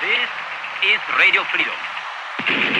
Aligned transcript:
This 0.00 0.30
is 0.94 1.00
Radio 1.18 1.42
Freedom. 1.50 2.77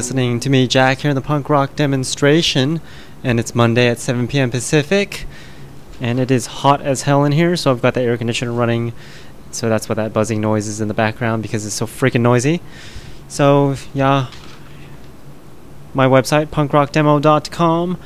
Listening 0.00 0.40
to 0.40 0.48
me, 0.48 0.66
Jack, 0.66 1.00
here 1.00 1.10
in 1.10 1.14
the 1.14 1.20
punk 1.20 1.50
rock 1.50 1.76
demonstration, 1.76 2.80
and 3.22 3.38
it's 3.38 3.54
Monday 3.54 3.86
at 3.86 3.98
7 3.98 4.26
p.m. 4.28 4.50
Pacific, 4.50 5.26
and 6.00 6.18
it 6.18 6.30
is 6.30 6.46
hot 6.46 6.80
as 6.80 7.02
hell 7.02 7.22
in 7.24 7.32
here, 7.32 7.54
so 7.54 7.70
I've 7.70 7.82
got 7.82 7.92
the 7.92 8.00
air 8.00 8.16
conditioner 8.16 8.50
running, 8.50 8.94
so 9.50 9.68
that's 9.68 9.90
what 9.90 9.96
that 9.96 10.14
buzzing 10.14 10.40
noise 10.40 10.68
is 10.68 10.80
in 10.80 10.88
the 10.88 10.94
background 10.94 11.42
because 11.42 11.66
it's 11.66 11.74
so 11.74 11.84
freaking 11.84 12.22
noisy. 12.22 12.62
So, 13.28 13.74
yeah, 13.92 14.28
my 15.92 16.06
website, 16.06 16.46
punkrockdemo.com, 16.46 17.98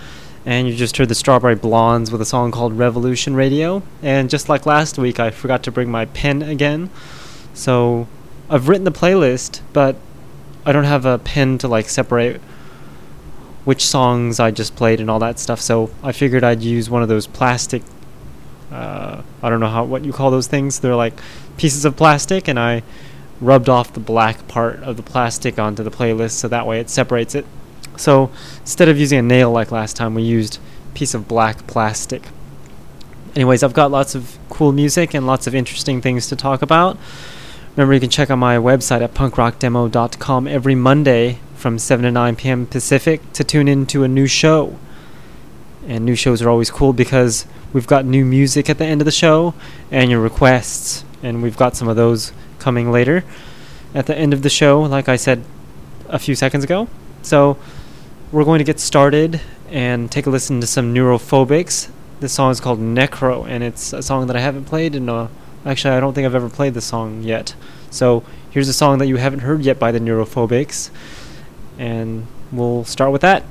and 0.44 0.66
you 0.66 0.75
just 0.75 0.97
heard 0.97 1.09
the 1.09 1.15
Strawberry 1.15 1.54
Blondes 1.54 2.10
with 2.10 2.21
a 2.21 2.27
song 2.27 2.50
called 2.50 2.77
Revolution 2.77 3.37
Radio, 3.37 3.84
and 4.03 4.28
just 4.28 4.49
like 4.49 4.66
last 4.66 4.99
week, 4.99 5.21
I 5.21 5.31
forgot 5.31 5.62
to 5.62 5.71
bring 5.71 5.93
my 5.93 6.06
pen 6.06 6.43
again, 6.43 6.91
so 7.53 8.09
I've 8.50 8.69
written 8.69 8.83
the 8.83 8.91
playlist, 8.91 9.60
but 9.72 9.94
I 10.67 10.73
don't 10.73 10.85
have 10.85 11.05
a 11.05 11.19
pen 11.19 11.59
to 11.59 11.69
like 11.69 11.89
separate 11.89 12.41
which 13.65 13.87
songs 13.87 14.41
I 14.41 14.51
just 14.51 14.77
played 14.77 15.01
and 15.01 15.11
all 15.11 15.19
that 15.21 15.39
stuff. 15.39 15.61
So 15.61 15.91
I 16.03 16.13
figured 16.13 16.45
I'd 16.45 16.63
use 16.63 16.91
one 16.91 17.03
of 17.03 17.09
those 17.09 17.27
plastic. 17.27 17.83
Uh, 18.71 19.23
I 19.43 19.51
don't 19.51 19.61
know 19.61 19.69
how 19.69 19.85
what 19.85 20.05
you 20.05 20.13
call 20.13 20.31
those 20.31 20.47
things. 20.47 20.81
They're 20.81 20.97
like 20.97 21.15
pieces 21.57 21.85
of 21.85 21.97
plastic, 21.97 22.49
and 22.49 22.59
I 22.59 22.83
rubbed 23.41 23.69
off 23.69 23.93
the 23.93 24.01
black 24.01 24.47
part 24.49 24.83
of 24.83 24.97
the 24.97 25.03
plastic 25.03 25.59
onto 25.59 25.83
the 25.83 25.91
playlist, 25.91 26.33
so 26.33 26.49
that 26.49 26.67
way 26.67 26.81
it 26.81 26.91
separates 26.91 27.35
it. 27.35 27.47
So 27.97 28.31
instead 28.61 28.89
of 28.89 28.99
using 28.99 29.19
a 29.19 29.23
nail 29.23 29.51
like 29.53 29.71
last 29.71 29.97
time, 29.97 30.15
we 30.15 30.23
used 30.23 30.59
a 30.91 30.95
piece 30.97 31.15
of 31.15 31.29
black 31.29 31.67
plastic. 31.67 32.29
Anyways, 33.35 33.63
I've 33.63 33.73
got 33.73 33.91
lots 33.91 34.15
of 34.15 34.39
cool 34.49 34.73
music 34.73 35.15
and 35.15 35.27
lots 35.27 35.47
of 35.47 35.55
interesting 35.55 36.01
things 36.01 36.29
to 36.29 36.37
talk 36.37 36.63
about. 36.63 36.99
Remember, 37.77 37.95
you 37.95 38.01
can 38.01 38.11
check 38.11 38.31
out 38.31 38.37
my 38.37 38.57
website 38.57 39.03
at 39.03 39.15
punkrockdemo.com 39.15 40.47
every 40.47 40.77
Monday 40.77 41.41
from 41.57 41.77
7 41.77 42.05
to 42.05 42.12
9 42.12 42.37
p.m. 42.37 42.67
Pacific 42.67 43.33
to 43.33 43.43
tune 43.43 43.67
in 43.67 43.85
to 43.87 44.05
a 44.05 44.09
new 44.09 44.29
show. 44.29 44.79
And 45.89 46.05
new 46.05 46.15
shows 46.15 46.41
are 46.41 46.49
always 46.49 46.71
cool 46.71 46.93
because 46.93 47.47
we've 47.73 47.89
got 47.89 48.05
new 48.05 48.25
music 48.25 48.71
at 48.71 48.79
the 48.79 48.84
end 48.84 49.01
of 49.01 49.07
the 49.07 49.11
show 49.11 49.55
and 49.91 50.09
your 50.09 50.21
requests. 50.21 51.05
And 51.21 51.43
we've 51.43 51.57
got 51.57 51.75
some 51.75 51.89
of 51.89 51.97
those 51.97 52.33
coming 52.61 52.93
later 52.93 53.25
at 53.93 54.07
the 54.07 54.17
end 54.17 54.33
of 54.33 54.43
the 54.43 54.51
show, 54.51 54.81
like 54.83 55.09
I 55.09 55.17
said 55.17 55.43
a 56.09 56.21
few 56.21 56.37
seconds 56.37 56.63
ago. 56.63 56.87
So 57.23 57.59
we're 58.31 58.45
going 58.45 58.59
to 58.59 58.65
get 58.65 58.79
started 58.79 59.41
and 59.69 60.13
take 60.13 60.27
a 60.27 60.31
listen 60.31 60.61
to 60.61 60.67
some 60.69 60.95
Neurophobics. 60.95 61.91
This 62.21 62.33
song 62.33 62.53
is 62.53 62.61
called 62.61 62.79
Necro, 62.79 63.49
and 63.49 63.65
it's 63.65 63.93
a 63.93 64.01
song 64.01 64.29
that 64.29 64.37
I 64.37 64.41
haven't 64.41 64.67
played 64.67 64.95
in 64.95 65.09
a 65.09 65.29
Actually, 65.67 65.95
I 65.95 66.01
don't 66.01 66.13
think 66.13 66.27
I've 66.27 66.35
ever 66.35 66.51
played 66.51 66.75
this 66.75 66.85
song 66.85 67.23
yet. 67.23 67.55
So 67.91 68.23
here's 68.51 68.69
a 68.69 68.75
song 68.75 68.99
that 68.99 69.07
you 69.07 69.17
haven't 69.17 69.41
heard 69.41 69.63
yet 69.63 69.79
by 69.79 69.93
the 69.93 69.99
Neurophobics. 69.99 70.91
And 71.79 72.27
we'll 72.53 72.85
start 72.85 73.13
with 73.13 73.23
that. 73.23 73.45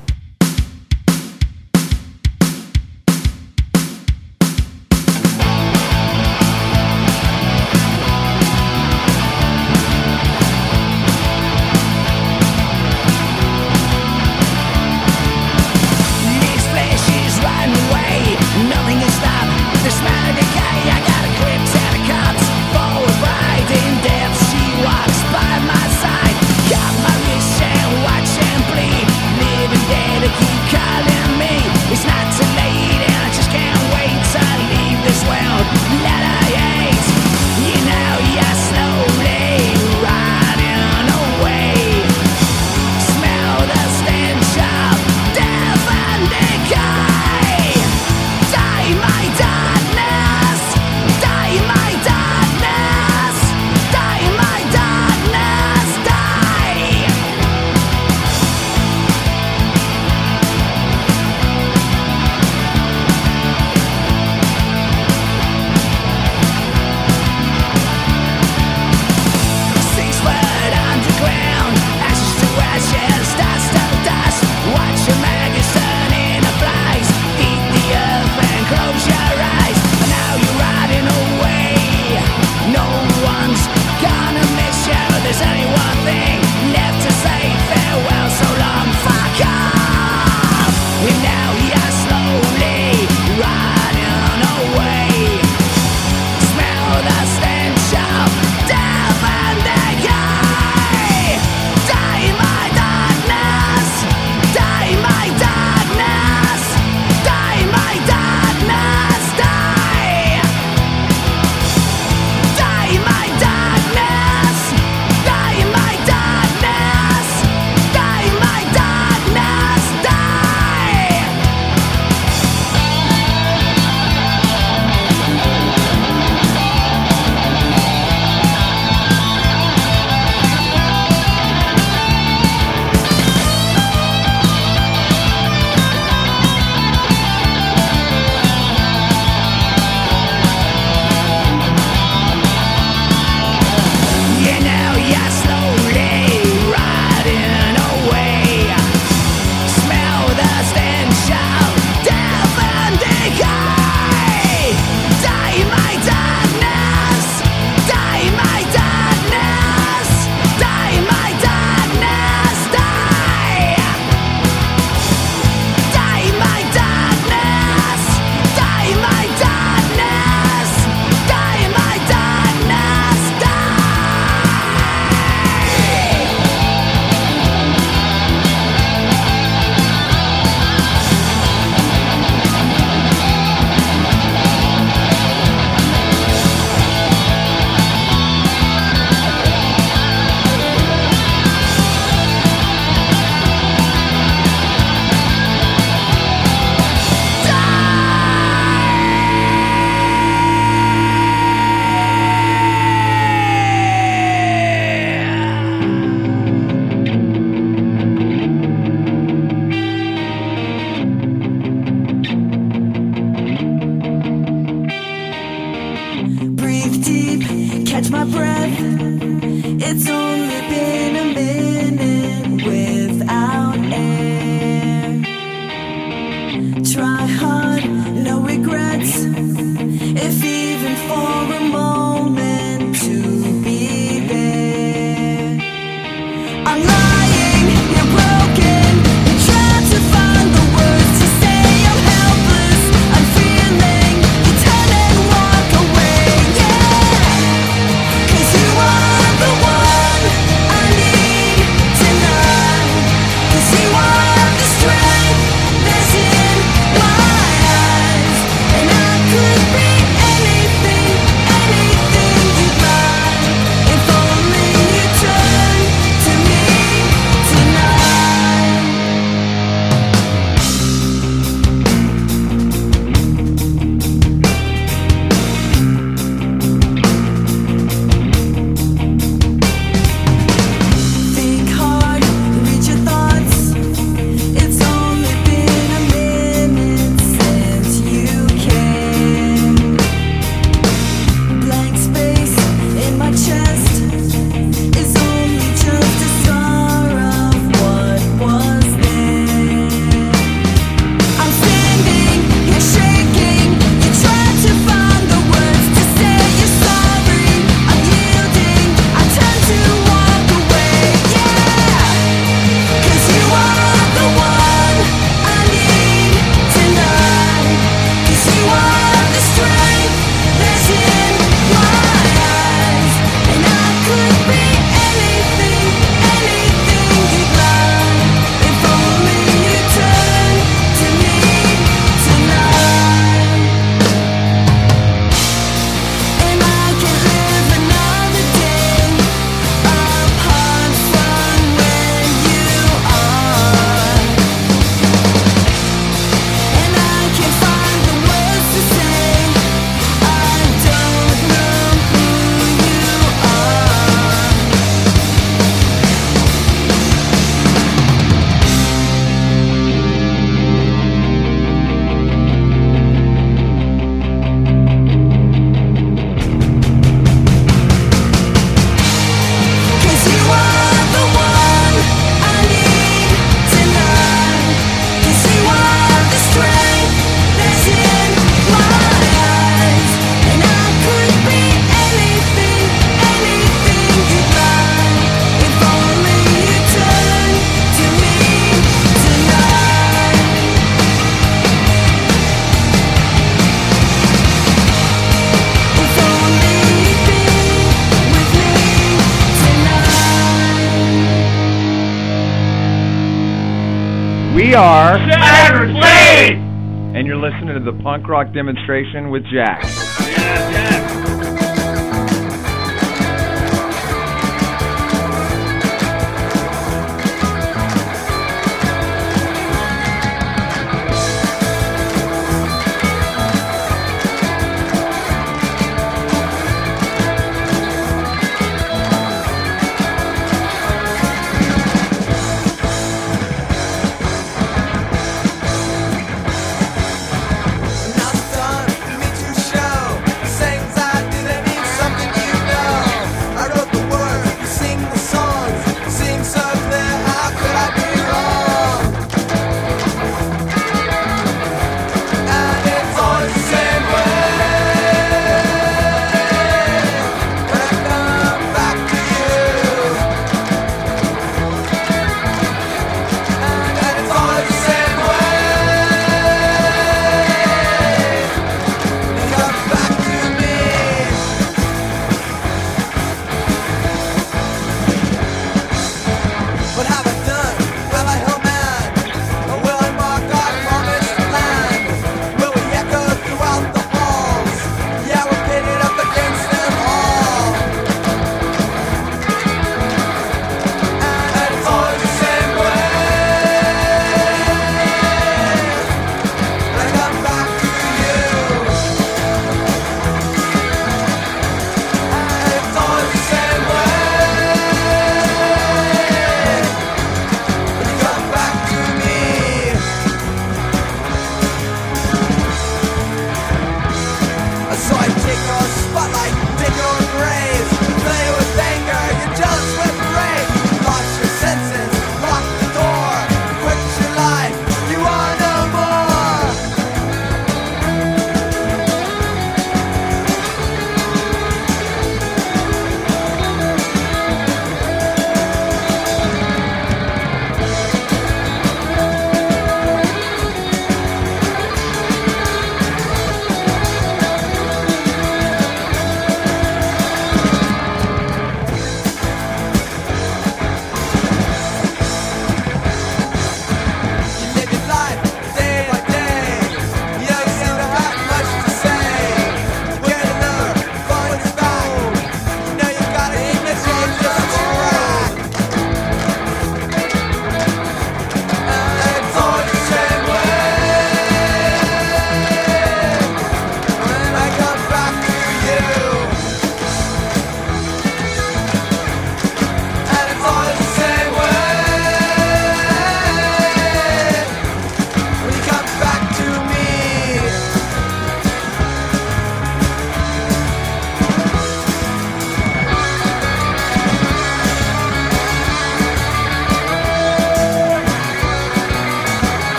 Punk 408.13 408.27
rock 408.27 408.53
demonstration 408.53 409.31
with 409.31 409.41
Jack. 409.51 410.12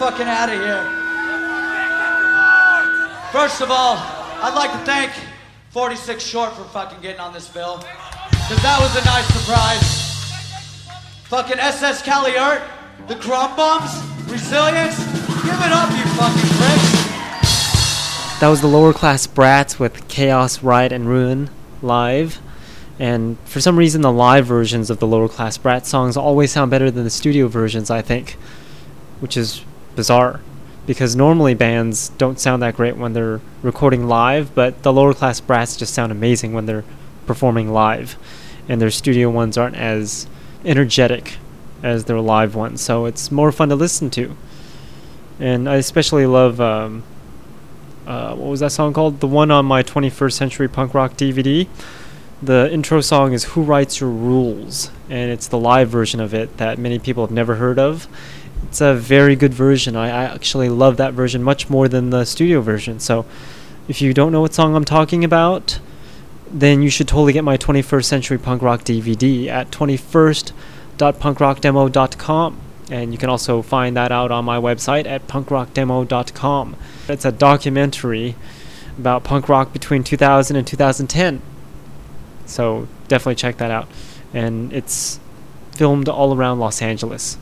Fucking 0.00 0.26
out 0.26 0.48
of 0.48 0.54
here. 0.54 0.82
First 3.32 3.60
of 3.60 3.70
all, 3.70 3.96
I'd 3.98 4.54
like 4.54 4.72
to 4.72 4.78
thank 4.78 5.12
46 5.72 6.24
Short 6.24 6.54
for 6.54 6.64
fucking 6.64 7.02
getting 7.02 7.20
on 7.20 7.34
this 7.34 7.50
bill, 7.50 7.84
because 8.30 8.62
that 8.62 8.78
was 8.80 8.96
a 8.96 9.04
nice 9.04 9.26
surprise. 9.26 10.08
Fucking 11.28 11.58
SS 11.58 12.00
Kaliert, 12.00 12.66
the 13.08 13.14
Krum 13.16 13.54
Bums, 13.58 13.92
Resilience, 14.32 14.96
give 15.44 15.60
it 15.60 15.70
up, 15.70 15.90
you 15.90 16.04
fucking 16.16 16.48
pricks. 16.56 18.40
That 18.40 18.48
was 18.48 18.62
the 18.62 18.68
lower 18.68 18.94
class 18.94 19.26
brats 19.26 19.78
with 19.78 20.08
Chaos, 20.08 20.62
Riot, 20.62 20.92
and 20.92 21.08
Ruin 21.08 21.50
live. 21.82 22.40
And 22.98 23.38
for 23.44 23.60
some 23.60 23.78
reason, 23.78 24.00
the 24.00 24.10
live 24.10 24.46
versions 24.46 24.88
of 24.88 24.98
the 24.98 25.06
lower 25.06 25.28
class 25.28 25.58
brat 25.58 25.86
songs 25.86 26.16
always 26.16 26.50
sound 26.52 26.70
better 26.70 26.90
than 26.90 27.04
the 27.04 27.10
studio 27.10 27.48
versions, 27.48 27.90
I 27.90 28.00
think, 28.00 28.38
which 29.20 29.36
is 29.36 29.62
bizarre. 29.96 30.40
Because 30.86 31.14
normally 31.14 31.54
bands 31.54 32.08
don't 32.10 32.40
sound 32.40 32.62
that 32.62 32.76
great 32.76 32.96
when 32.96 33.12
they're 33.12 33.40
recording 33.62 34.08
live, 34.08 34.54
but 34.54 34.82
the 34.82 34.92
lower 34.92 35.14
class 35.14 35.40
brats 35.40 35.76
just 35.76 35.94
sound 35.94 36.10
amazing 36.10 36.52
when 36.52 36.66
they're 36.66 36.84
performing 37.26 37.72
live. 37.72 38.16
And 38.68 38.80
their 38.80 38.90
studio 38.90 39.30
ones 39.30 39.56
aren't 39.56 39.76
as 39.76 40.26
energetic 40.64 41.36
as 41.82 42.04
their 42.04 42.20
live 42.20 42.54
ones, 42.54 42.80
so 42.80 43.06
it's 43.06 43.30
more 43.30 43.52
fun 43.52 43.68
to 43.68 43.74
listen 43.74 44.10
to. 44.10 44.36
And 45.38 45.68
I 45.68 45.76
especially 45.76 46.26
love 46.26 46.60
um, 46.60 47.02
uh, 48.10 48.34
what 48.34 48.48
was 48.50 48.58
that 48.60 48.72
song 48.72 48.92
called? 48.92 49.20
The 49.20 49.28
one 49.28 49.52
on 49.52 49.64
my 49.66 49.84
21st 49.84 50.32
Century 50.32 50.68
Punk 50.68 50.94
Rock 50.94 51.12
DVD. 51.12 51.68
The 52.42 52.68
intro 52.72 53.00
song 53.02 53.32
is 53.32 53.44
Who 53.44 53.62
Writes 53.62 54.00
Your 54.00 54.10
Rules? 54.10 54.90
And 55.08 55.30
it's 55.30 55.46
the 55.46 55.58
live 55.58 55.90
version 55.90 56.18
of 56.18 56.34
it 56.34 56.56
that 56.56 56.76
many 56.76 56.98
people 56.98 57.24
have 57.24 57.30
never 57.30 57.54
heard 57.54 57.78
of. 57.78 58.08
It's 58.64 58.80
a 58.80 58.94
very 58.94 59.36
good 59.36 59.52
version. 59.52 59.96
I, 59.96 60.08
I 60.08 60.24
actually 60.24 60.68
love 60.68 60.96
that 60.98 61.14
version 61.14 61.42
much 61.42 61.68
more 61.68 61.88
than 61.88 62.10
the 62.10 62.24
studio 62.24 62.60
version. 62.60 63.00
So 63.00 63.26
if 63.88 64.00
you 64.00 64.14
don't 64.14 64.30
know 64.32 64.42
what 64.42 64.54
song 64.54 64.76
I'm 64.76 64.84
talking 64.84 65.24
about, 65.24 65.80
then 66.50 66.82
you 66.82 66.90
should 66.90 67.08
totally 67.08 67.32
get 67.32 67.44
my 67.44 67.56
21st 67.56 68.04
Century 68.04 68.36
Punk 68.38 68.60
Rock 68.62 68.82
DVD 68.82 69.48
at 69.48 69.70
21st.punkrockdemo.com. 69.70 72.60
And 72.90 73.12
you 73.12 73.18
can 73.18 73.30
also 73.30 73.62
find 73.62 73.96
that 73.96 74.10
out 74.10 74.32
on 74.32 74.44
my 74.44 74.58
website 74.58 75.06
at 75.06 75.28
punkrockdemo.com. 75.28 76.76
It's 77.08 77.24
a 77.24 77.32
documentary 77.32 78.34
about 78.98 79.24
punk 79.24 79.48
rock 79.48 79.72
between 79.72 80.04
2000 80.04 80.56
and 80.56 80.66
2010. 80.66 81.40
So 82.46 82.88
definitely 83.08 83.36
check 83.36 83.56
that 83.58 83.70
out. 83.70 83.88
And 84.34 84.72
it's 84.72 85.20
filmed 85.72 86.08
all 86.08 86.34
around 86.34 86.58
Los 86.58 86.82
Angeles. 86.82 87.38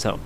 So 0.00 0.18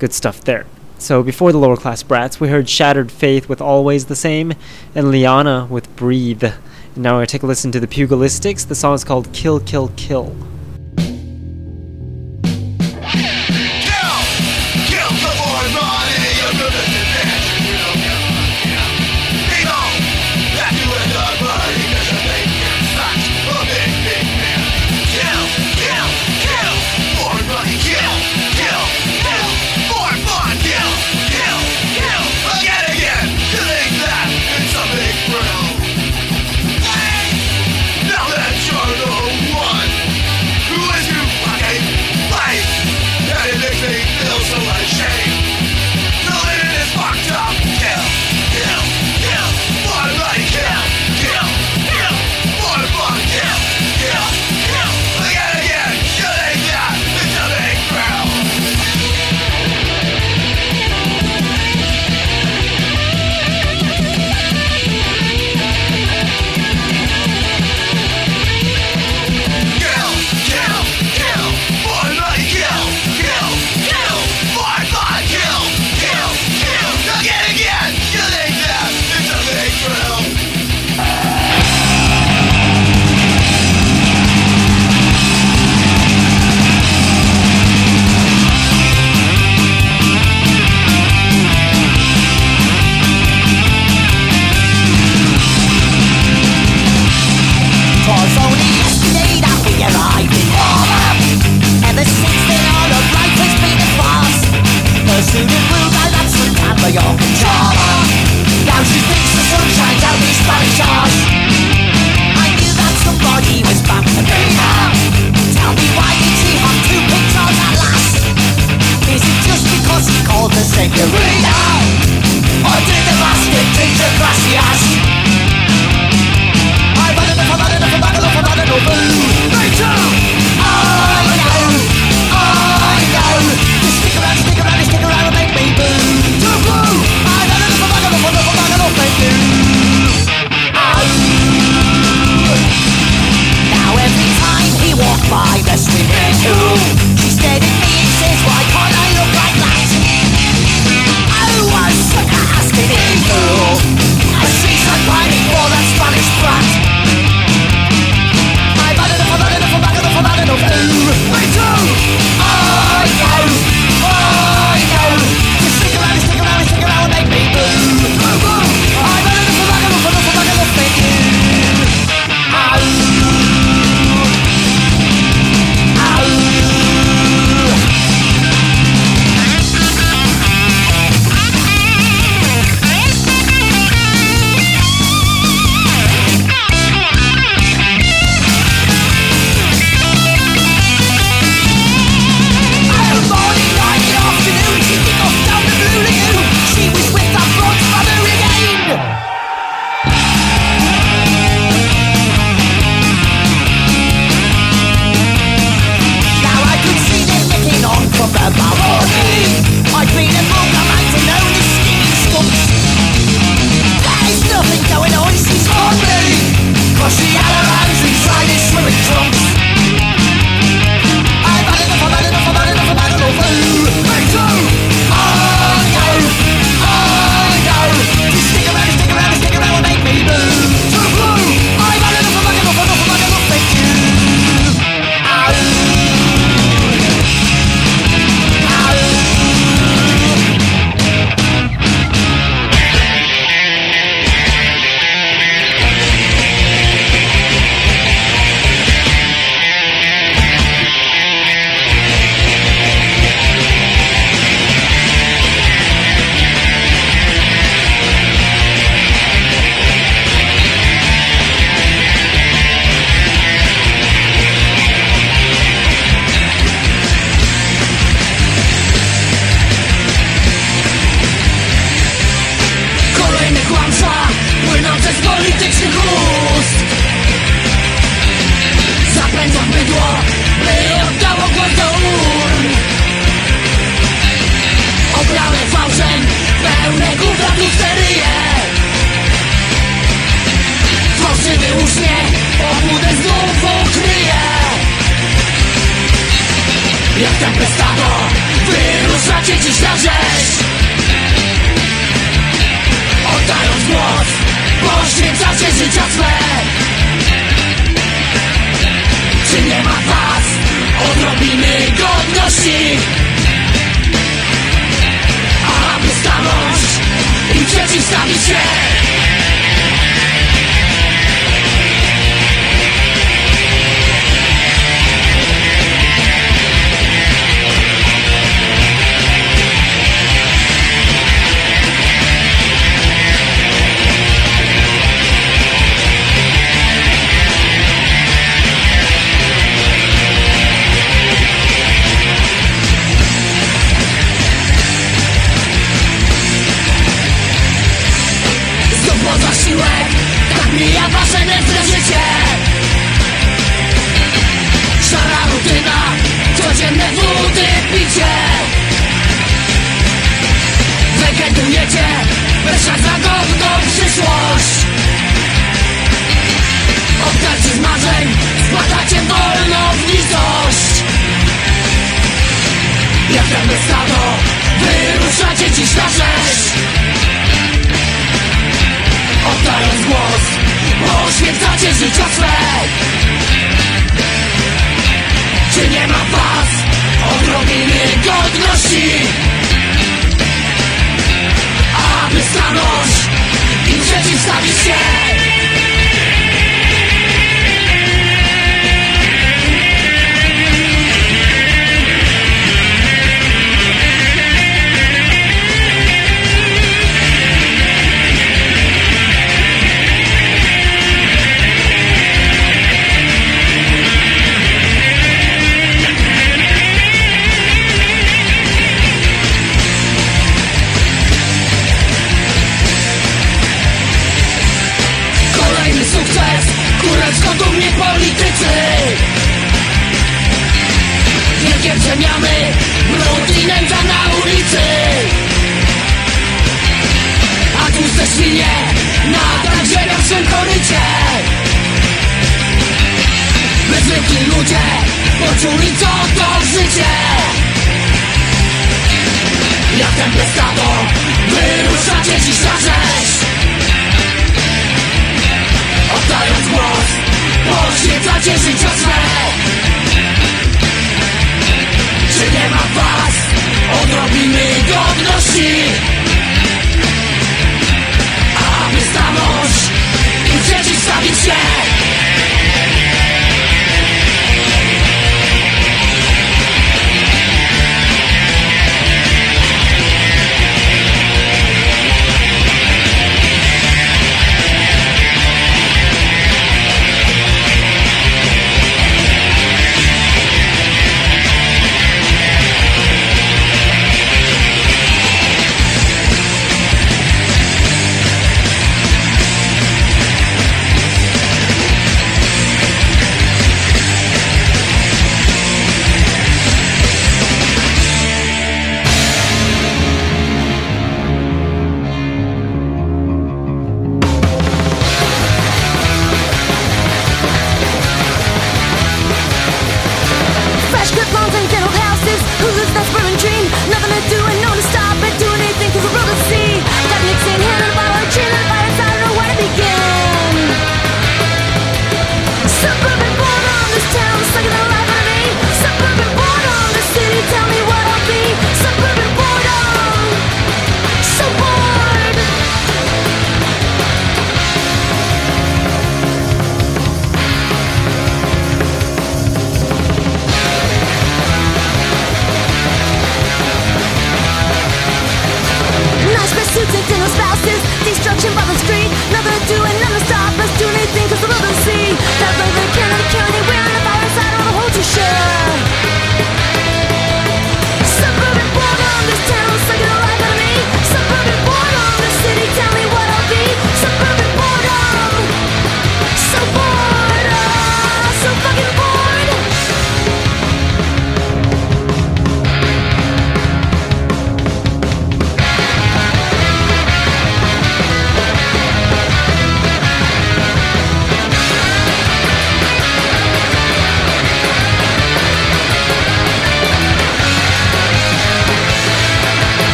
good 0.00 0.12
stuff 0.12 0.40
there. 0.40 0.66
So 0.98 1.22
before 1.22 1.52
the 1.52 1.58
lower 1.58 1.76
class 1.76 2.02
brats, 2.02 2.40
we 2.40 2.48
heard 2.48 2.68
Shattered 2.68 3.12
Faith 3.12 3.48
with 3.48 3.60
Always 3.60 4.06
the 4.06 4.16
Same 4.16 4.52
and 4.96 5.12
Liana 5.12 5.68
with 5.70 5.94
Breathe. 5.94 6.42
And 6.42 6.56
now 6.96 7.12
we're 7.12 7.18
going 7.18 7.26
to 7.28 7.32
take 7.32 7.42
a 7.44 7.46
listen 7.46 7.70
to 7.70 7.78
the 7.78 7.86
Pugilistics. 7.86 8.66
The 8.66 8.74
song 8.74 8.96
is 8.96 9.04
called 9.04 9.32
Kill, 9.32 9.60
Kill, 9.60 9.92
Kill. 9.96 10.30
Kill! 10.30 10.49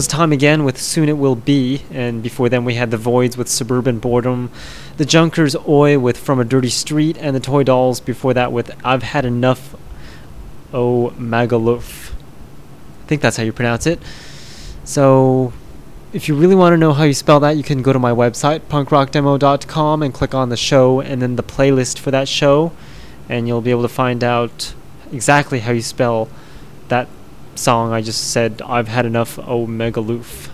Was 0.00 0.06
Time 0.06 0.32
Again 0.32 0.64
with 0.64 0.80
Soon 0.80 1.10
It 1.10 1.18
Will 1.18 1.34
Be, 1.34 1.82
and 1.90 2.22
before 2.22 2.48
then 2.48 2.64
we 2.64 2.76
had 2.76 2.90
The 2.90 2.96
Voids 2.96 3.36
with 3.36 3.50
Suburban 3.50 3.98
Boredom, 3.98 4.50
The 4.96 5.04
Junkers 5.04 5.54
Oi 5.68 5.98
with 5.98 6.16
From 6.16 6.40
a 6.40 6.44
Dirty 6.46 6.70
Street, 6.70 7.18
and 7.20 7.36
The 7.36 7.40
Toy 7.40 7.64
Dolls 7.64 8.00
before 8.00 8.32
that 8.32 8.50
with 8.50 8.74
I've 8.82 9.02
Had 9.02 9.26
Enough 9.26 9.76
Oh 10.72 11.12
Magaluf. 11.18 12.12
I 12.12 13.06
think 13.08 13.20
that's 13.20 13.36
how 13.36 13.42
you 13.42 13.52
pronounce 13.52 13.86
it. 13.86 14.00
So, 14.84 15.52
if 16.14 16.28
you 16.28 16.34
really 16.34 16.54
want 16.54 16.72
to 16.72 16.78
know 16.78 16.94
how 16.94 17.04
you 17.04 17.12
spell 17.12 17.40
that, 17.40 17.58
you 17.58 17.62
can 17.62 17.82
go 17.82 17.92
to 17.92 17.98
my 17.98 18.12
website, 18.12 18.60
punkrockdemo.com, 18.60 20.02
and 20.02 20.14
click 20.14 20.34
on 20.34 20.48
the 20.48 20.56
show 20.56 21.02
and 21.02 21.20
then 21.20 21.36
the 21.36 21.42
playlist 21.42 21.98
for 21.98 22.10
that 22.10 22.26
show, 22.26 22.72
and 23.28 23.46
you'll 23.46 23.60
be 23.60 23.70
able 23.70 23.82
to 23.82 23.88
find 23.88 24.24
out 24.24 24.72
exactly 25.12 25.60
how 25.60 25.72
you 25.72 25.82
spell 25.82 26.30
that 26.88 27.06
song 27.54 27.92
I 27.92 28.00
just 28.00 28.30
said, 28.30 28.62
I've 28.64 28.88
had 28.88 29.06
enough, 29.06 29.38
oh 29.38 29.66
Megaloof. 29.66 30.48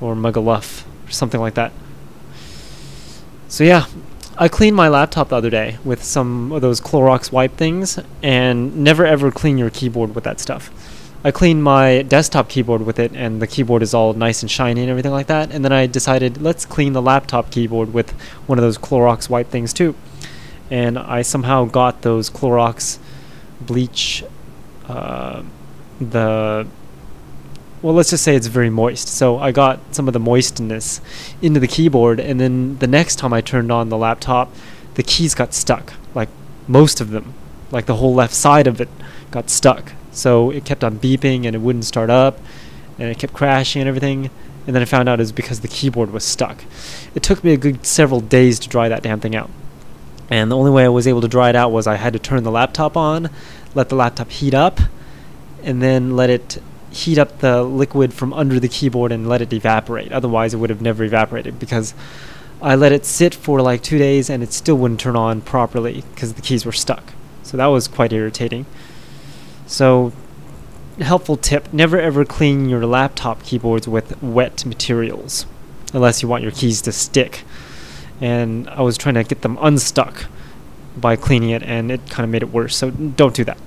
Or 0.00 0.14
Megaluff, 0.14 0.84
or 1.08 1.10
something 1.10 1.40
like 1.40 1.54
that. 1.54 1.72
So 3.48 3.64
yeah, 3.64 3.86
I 4.36 4.46
cleaned 4.46 4.76
my 4.76 4.86
laptop 4.86 5.30
the 5.30 5.34
other 5.34 5.50
day 5.50 5.78
with 5.84 6.04
some 6.04 6.52
of 6.52 6.60
those 6.60 6.80
Clorox 6.80 7.32
wipe 7.32 7.56
things, 7.56 7.98
and 8.22 8.76
never 8.76 9.04
ever 9.04 9.32
clean 9.32 9.58
your 9.58 9.70
keyboard 9.70 10.14
with 10.14 10.22
that 10.22 10.38
stuff. 10.38 10.70
I 11.24 11.32
cleaned 11.32 11.64
my 11.64 12.02
desktop 12.02 12.48
keyboard 12.48 12.82
with 12.82 13.00
it, 13.00 13.10
and 13.12 13.42
the 13.42 13.48
keyboard 13.48 13.82
is 13.82 13.92
all 13.92 14.12
nice 14.12 14.40
and 14.42 14.48
shiny 14.48 14.82
and 14.82 14.90
everything 14.90 15.10
like 15.10 15.26
that. 15.26 15.50
And 15.50 15.64
then 15.64 15.72
I 15.72 15.86
decided, 15.86 16.40
let's 16.40 16.64
clean 16.64 16.92
the 16.92 17.02
laptop 17.02 17.50
keyboard 17.50 17.92
with 17.92 18.12
one 18.46 18.56
of 18.56 18.62
those 18.62 18.78
Clorox 18.78 19.28
wipe 19.28 19.48
things 19.48 19.72
too. 19.72 19.96
And 20.70 20.96
I 20.96 21.22
somehow 21.22 21.64
got 21.64 22.02
those 22.02 22.30
Clorox 22.30 22.98
bleach, 23.60 24.22
uh, 24.86 25.42
the 26.00 26.66
well, 27.80 27.94
let's 27.94 28.10
just 28.10 28.24
say 28.24 28.34
it's 28.34 28.48
very 28.48 28.70
moist. 28.70 29.08
So 29.08 29.38
I 29.38 29.52
got 29.52 29.78
some 29.94 30.08
of 30.08 30.12
the 30.12 30.20
moistness 30.20 31.00
into 31.40 31.60
the 31.60 31.68
keyboard, 31.68 32.18
and 32.18 32.40
then 32.40 32.78
the 32.78 32.86
next 32.86 33.16
time 33.16 33.32
I 33.32 33.40
turned 33.40 33.70
on 33.70 33.88
the 33.88 33.96
laptop, 33.96 34.52
the 34.94 35.02
keys 35.02 35.34
got 35.34 35.54
stuck. 35.54 35.92
Like 36.14 36.28
most 36.66 37.00
of 37.00 37.10
them, 37.10 37.34
like 37.70 37.86
the 37.86 37.96
whole 37.96 38.14
left 38.14 38.34
side 38.34 38.66
of 38.66 38.80
it 38.80 38.88
got 39.30 39.48
stuck. 39.48 39.92
So 40.10 40.50
it 40.50 40.64
kept 40.64 40.82
on 40.82 40.98
beeping 40.98 41.44
and 41.44 41.54
it 41.54 41.60
wouldn't 41.60 41.84
start 41.84 42.10
up, 42.10 42.38
and 42.98 43.08
it 43.08 43.18
kept 43.18 43.32
crashing 43.32 43.82
and 43.82 43.88
everything. 43.88 44.30
And 44.66 44.74
then 44.74 44.82
I 44.82 44.86
found 44.86 45.08
out 45.08 45.20
it 45.20 45.22
was 45.22 45.32
because 45.32 45.60
the 45.60 45.68
keyboard 45.68 46.10
was 46.10 46.24
stuck. 46.24 46.64
It 47.14 47.22
took 47.22 47.42
me 47.44 47.52
a 47.52 47.56
good 47.56 47.86
several 47.86 48.20
days 48.20 48.58
to 48.58 48.68
dry 48.68 48.88
that 48.88 49.02
damn 49.02 49.20
thing 49.20 49.36
out. 49.36 49.50
And 50.30 50.50
the 50.50 50.56
only 50.56 50.70
way 50.70 50.84
I 50.84 50.88
was 50.88 51.06
able 51.06 51.22
to 51.22 51.28
dry 51.28 51.48
it 51.48 51.56
out 51.56 51.72
was 51.72 51.86
I 51.86 51.94
had 51.94 52.12
to 52.12 52.18
turn 52.18 52.42
the 52.42 52.50
laptop 52.50 52.96
on, 52.96 53.30
let 53.74 53.88
the 53.88 53.94
laptop 53.94 54.30
heat 54.30 54.52
up, 54.52 54.80
and 55.68 55.82
then 55.82 56.16
let 56.16 56.30
it 56.30 56.62
heat 56.90 57.18
up 57.18 57.40
the 57.40 57.62
liquid 57.62 58.14
from 58.14 58.32
under 58.32 58.58
the 58.58 58.68
keyboard 58.68 59.12
and 59.12 59.28
let 59.28 59.42
it 59.42 59.52
evaporate. 59.52 60.10
Otherwise, 60.10 60.54
it 60.54 60.56
would 60.56 60.70
have 60.70 60.80
never 60.80 61.04
evaporated 61.04 61.58
because 61.58 61.92
I 62.62 62.74
let 62.74 62.90
it 62.90 63.04
sit 63.04 63.34
for 63.34 63.60
like 63.60 63.82
two 63.82 63.98
days 63.98 64.30
and 64.30 64.42
it 64.42 64.54
still 64.54 64.76
wouldn't 64.76 65.00
turn 65.00 65.14
on 65.14 65.42
properly 65.42 66.04
because 66.14 66.32
the 66.32 66.40
keys 66.40 66.64
were 66.64 66.72
stuck. 66.72 67.12
So 67.42 67.58
that 67.58 67.66
was 67.66 67.86
quite 67.86 68.14
irritating. 68.14 68.64
So, 69.66 70.12
helpful 70.98 71.36
tip 71.36 71.70
never 71.72 72.00
ever 72.00 72.24
clean 72.24 72.70
your 72.70 72.84
laptop 72.86 73.42
keyboards 73.44 73.86
with 73.86 74.20
wet 74.22 74.64
materials 74.64 75.46
unless 75.92 76.22
you 76.22 76.28
want 76.28 76.42
your 76.42 76.52
keys 76.52 76.80
to 76.82 76.92
stick. 76.92 77.44
And 78.22 78.68
I 78.70 78.80
was 78.80 78.96
trying 78.96 79.16
to 79.16 79.24
get 79.24 79.42
them 79.42 79.58
unstuck 79.60 80.24
by 80.96 81.14
cleaning 81.14 81.50
it 81.50 81.62
and 81.62 81.92
it 81.92 82.08
kind 82.08 82.24
of 82.24 82.30
made 82.30 82.42
it 82.42 82.50
worse. 82.50 82.74
So, 82.74 82.90
don't 82.90 83.34
do 83.34 83.44
that. 83.44 83.58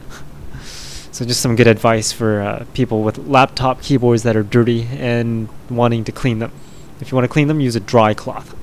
So 1.22 1.28
just 1.28 1.42
some 1.42 1.56
good 1.56 1.68
advice 1.68 2.12
for 2.12 2.42
uh, 2.42 2.66
people 2.74 3.04
with 3.04 3.20
laptop 3.28 3.84
keyboards 3.84 4.24
that 4.24 4.36
are 4.36 4.42
dirty 4.42 4.88
and 4.94 5.50
wanting 5.70 6.04
to 6.06 6.12
clean 6.12 6.40
them. 6.40 6.52
If 7.00 7.12
you 7.12 7.16
want 7.16 7.26
to 7.26 7.30
clean 7.32 7.48
them, 7.48 7.60
use 7.60 7.76
a 7.76 7.80
dry 7.80 8.16
cloth. 8.16 8.56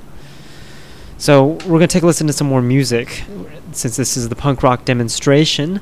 So 1.18 1.44
we're 1.44 1.78
going 1.78 1.82
to 1.82 1.86
take 1.86 2.02
a 2.02 2.06
listen 2.06 2.26
to 2.26 2.32
some 2.32 2.48
more 2.48 2.60
music 2.60 3.22
since 3.70 3.96
this 3.96 4.16
is 4.16 4.28
the 4.28 4.34
punk 4.34 4.64
rock 4.64 4.84
demonstration. 4.84 5.80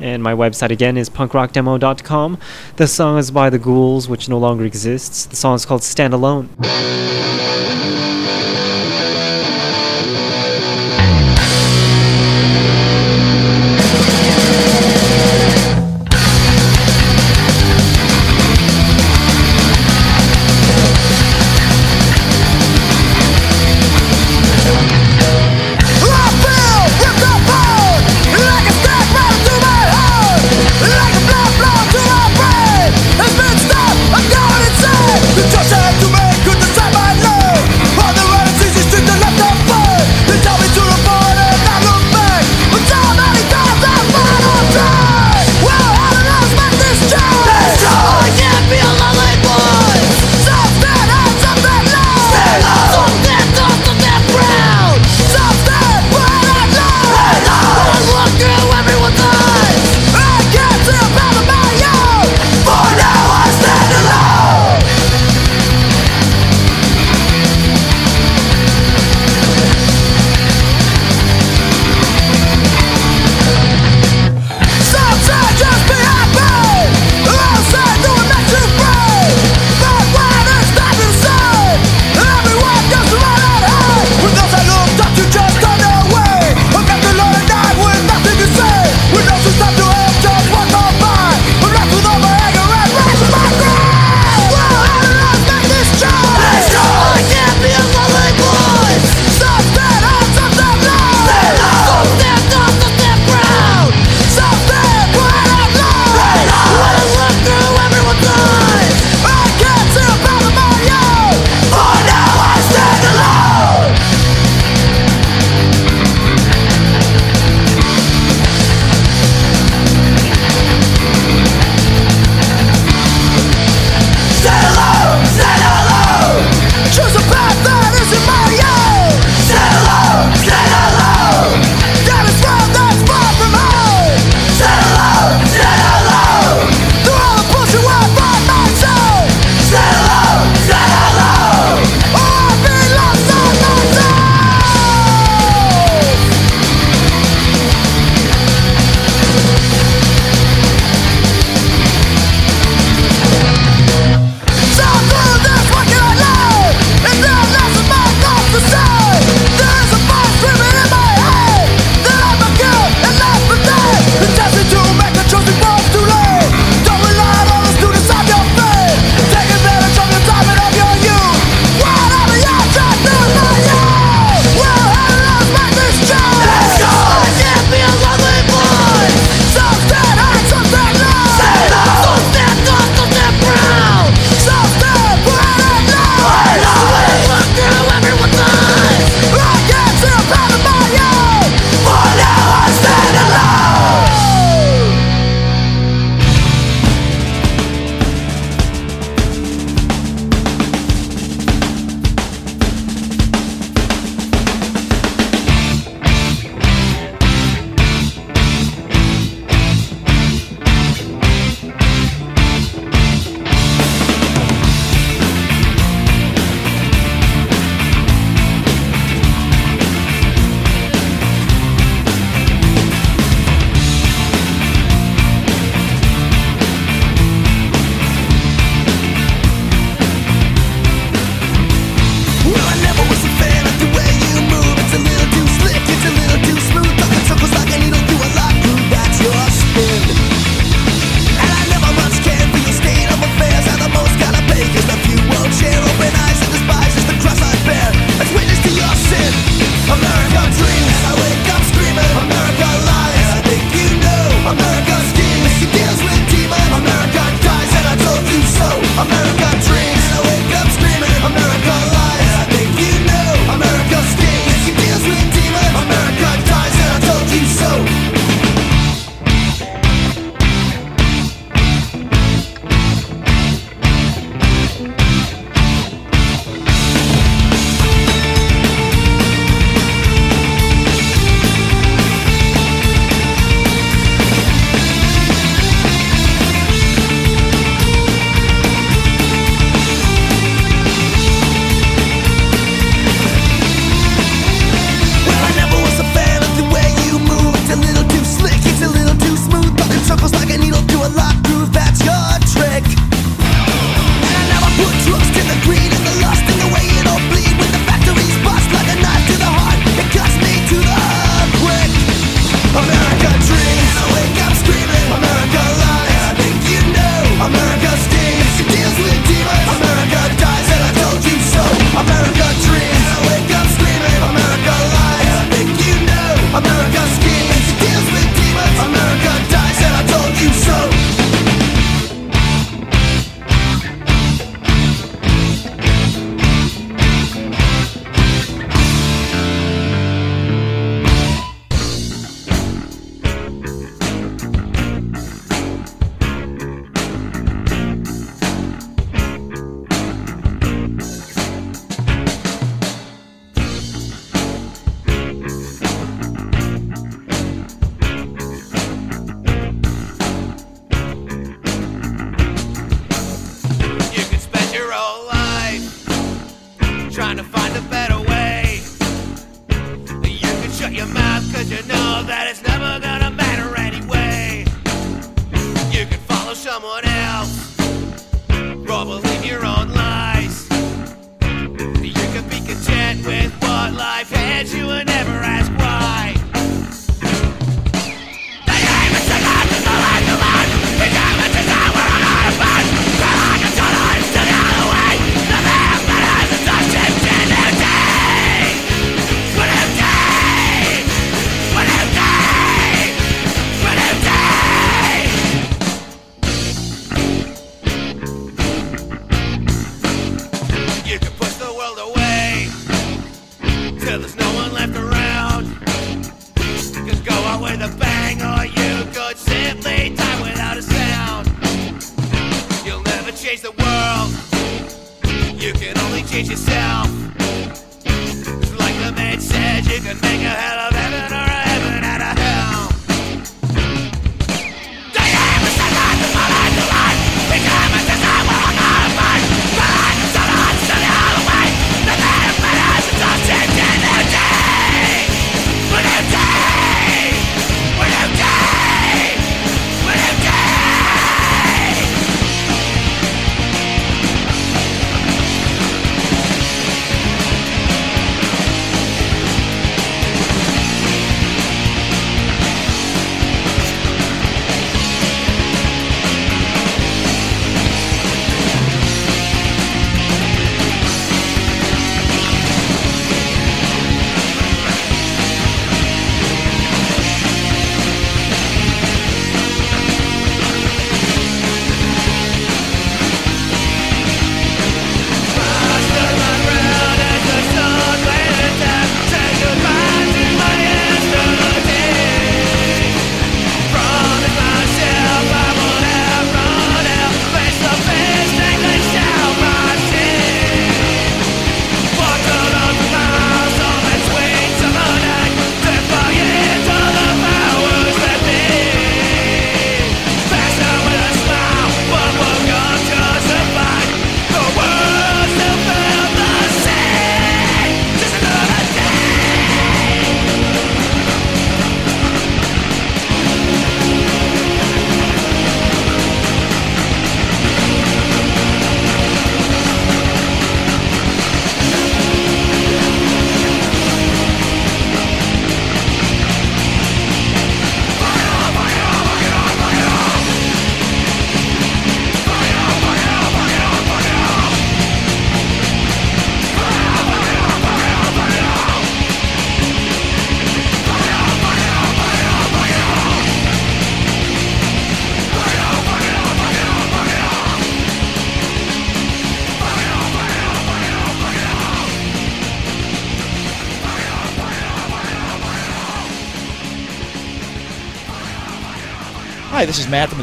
And 0.00 0.20
my 0.20 0.34
website 0.34 0.70
again 0.70 0.96
is 0.96 1.08
punkrockdemo.com. 1.08 2.38
The 2.74 2.88
song 2.88 3.18
is 3.18 3.30
by 3.30 3.48
The 3.48 3.60
Ghouls, 3.60 4.08
which 4.08 4.28
no 4.28 4.38
longer 4.38 4.64
exists. 4.64 5.24
The 5.24 5.36
song 5.36 5.54
is 5.54 5.64
called 5.64 5.84
Stand 5.84 6.14
Alone. 6.14 6.48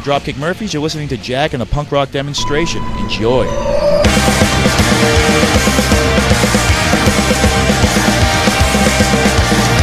Dropkick 0.06 0.38
Murphys. 0.38 0.70
You're 0.70 0.86
listening 0.86 1.10
to 1.10 1.18
Jack 1.18 1.50
and 1.50 1.58
the 1.58 1.66
Punk 1.66 1.90
Rock 1.90 2.14
Demonstration. 2.14 2.78
Enjoy. 3.02 3.42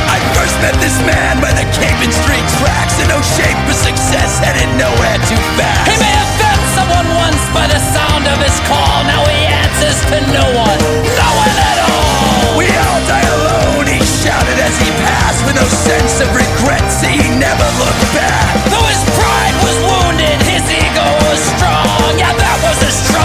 I 0.07 0.15
first 0.32 0.55
met 0.63 0.80
this 0.80 0.95
man 1.03 1.43
by 1.43 1.51
the 1.51 1.67
Cavin 1.76 2.07
Street 2.07 2.47
tracks 2.55 2.95
in 3.03 3.11
no 3.11 3.19
shape 3.36 3.59
for 3.67 3.76
success, 3.76 4.39
headed 4.39 4.71
nowhere 4.80 5.19
too 5.28 5.36
fast. 5.59 5.91
He 5.91 5.99
may 5.99 6.15
have 6.15 6.32
found 6.39 6.63
someone 6.71 7.07
once 7.19 7.43
by 7.51 7.67
the 7.67 7.84
sound 7.91 8.24
of 8.24 8.39
his 8.39 8.55
call. 8.63 9.03
Now 9.03 9.28
he 9.28 9.43
answers 9.43 9.99
to 10.07 10.24
no 10.32 10.47
one, 10.55 10.80
no 11.19 11.30
one 11.36 11.51
at 11.51 11.84
all. 11.84 12.55
We 12.55 12.71
all 12.71 13.01
die 13.11 13.28
alone, 13.28 13.91
he 13.91 13.99
shouted 14.24 14.55
as 14.55 14.80
he 14.80 14.88
passed, 15.03 15.43
with 15.43 15.59
no 15.59 15.67
sense 15.67 16.24
of 16.24 16.32
regret, 16.32 16.88
see 16.88 17.11
he 17.11 17.28
never 17.36 17.67
looked 17.76 18.07
back. 18.15 18.62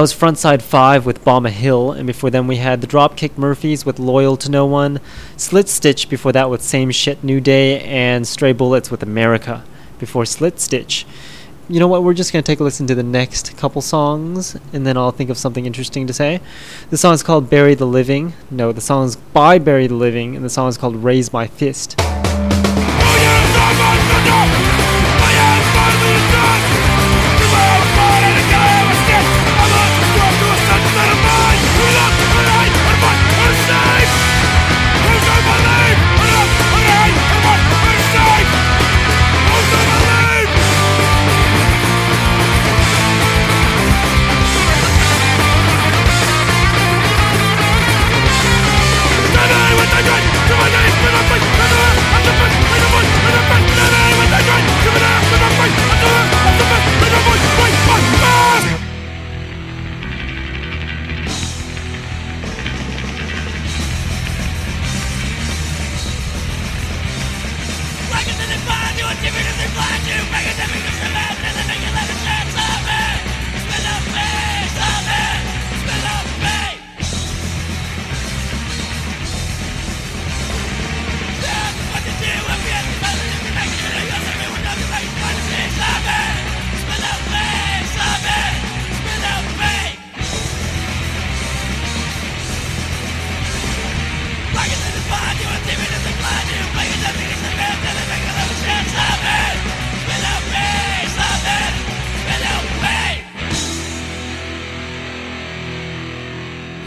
That 0.00 0.04
was 0.04 0.14
Frontside 0.14 0.62
5 0.62 1.04
with 1.04 1.22
Bomba 1.24 1.50
Hill, 1.50 1.92
and 1.92 2.06
before 2.06 2.30
then 2.30 2.46
we 2.46 2.56
had 2.56 2.80
the 2.80 2.86
Dropkick 2.86 3.36
Murphys 3.36 3.84
with 3.84 3.98
Loyal 3.98 4.38
to 4.38 4.50
No 4.50 4.64
One, 4.64 4.98
Slit 5.36 5.68
Stitch 5.68 6.08
before 6.08 6.32
that 6.32 6.48
with 6.48 6.62
Same 6.62 6.90
Shit 6.90 7.22
New 7.22 7.38
Day, 7.38 7.82
and 7.82 8.26
Stray 8.26 8.54
Bullets 8.54 8.90
with 8.90 9.02
America 9.02 9.62
before 9.98 10.24
Slit 10.24 10.58
Stitch. 10.58 11.04
You 11.68 11.80
know 11.80 11.86
what, 11.86 12.02
we're 12.02 12.14
just 12.14 12.32
going 12.32 12.42
to 12.42 12.50
take 12.50 12.60
a 12.60 12.64
listen 12.64 12.86
to 12.86 12.94
the 12.94 13.02
next 13.02 13.54
couple 13.58 13.82
songs, 13.82 14.56
and 14.72 14.86
then 14.86 14.96
I'll 14.96 15.10
think 15.10 15.28
of 15.28 15.36
something 15.36 15.66
interesting 15.66 16.06
to 16.06 16.14
say. 16.14 16.40
The 16.88 16.96
song 16.96 17.12
is 17.12 17.22
called 17.22 17.50
Bury 17.50 17.74
the 17.74 17.86
Living. 17.86 18.32
No, 18.50 18.72
the 18.72 18.80
song 18.80 19.04
is 19.04 19.16
by 19.16 19.58
Bury 19.58 19.86
the 19.86 19.96
Living, 19.96 20.34
and 20.34 20.42
the 20.42 20.48
song 20.48 20.70
is 20.70 20.78
called 20.78 20.96
Raise 20.96 21.30
My 21.30 21.46
Fist. 21.46 22.00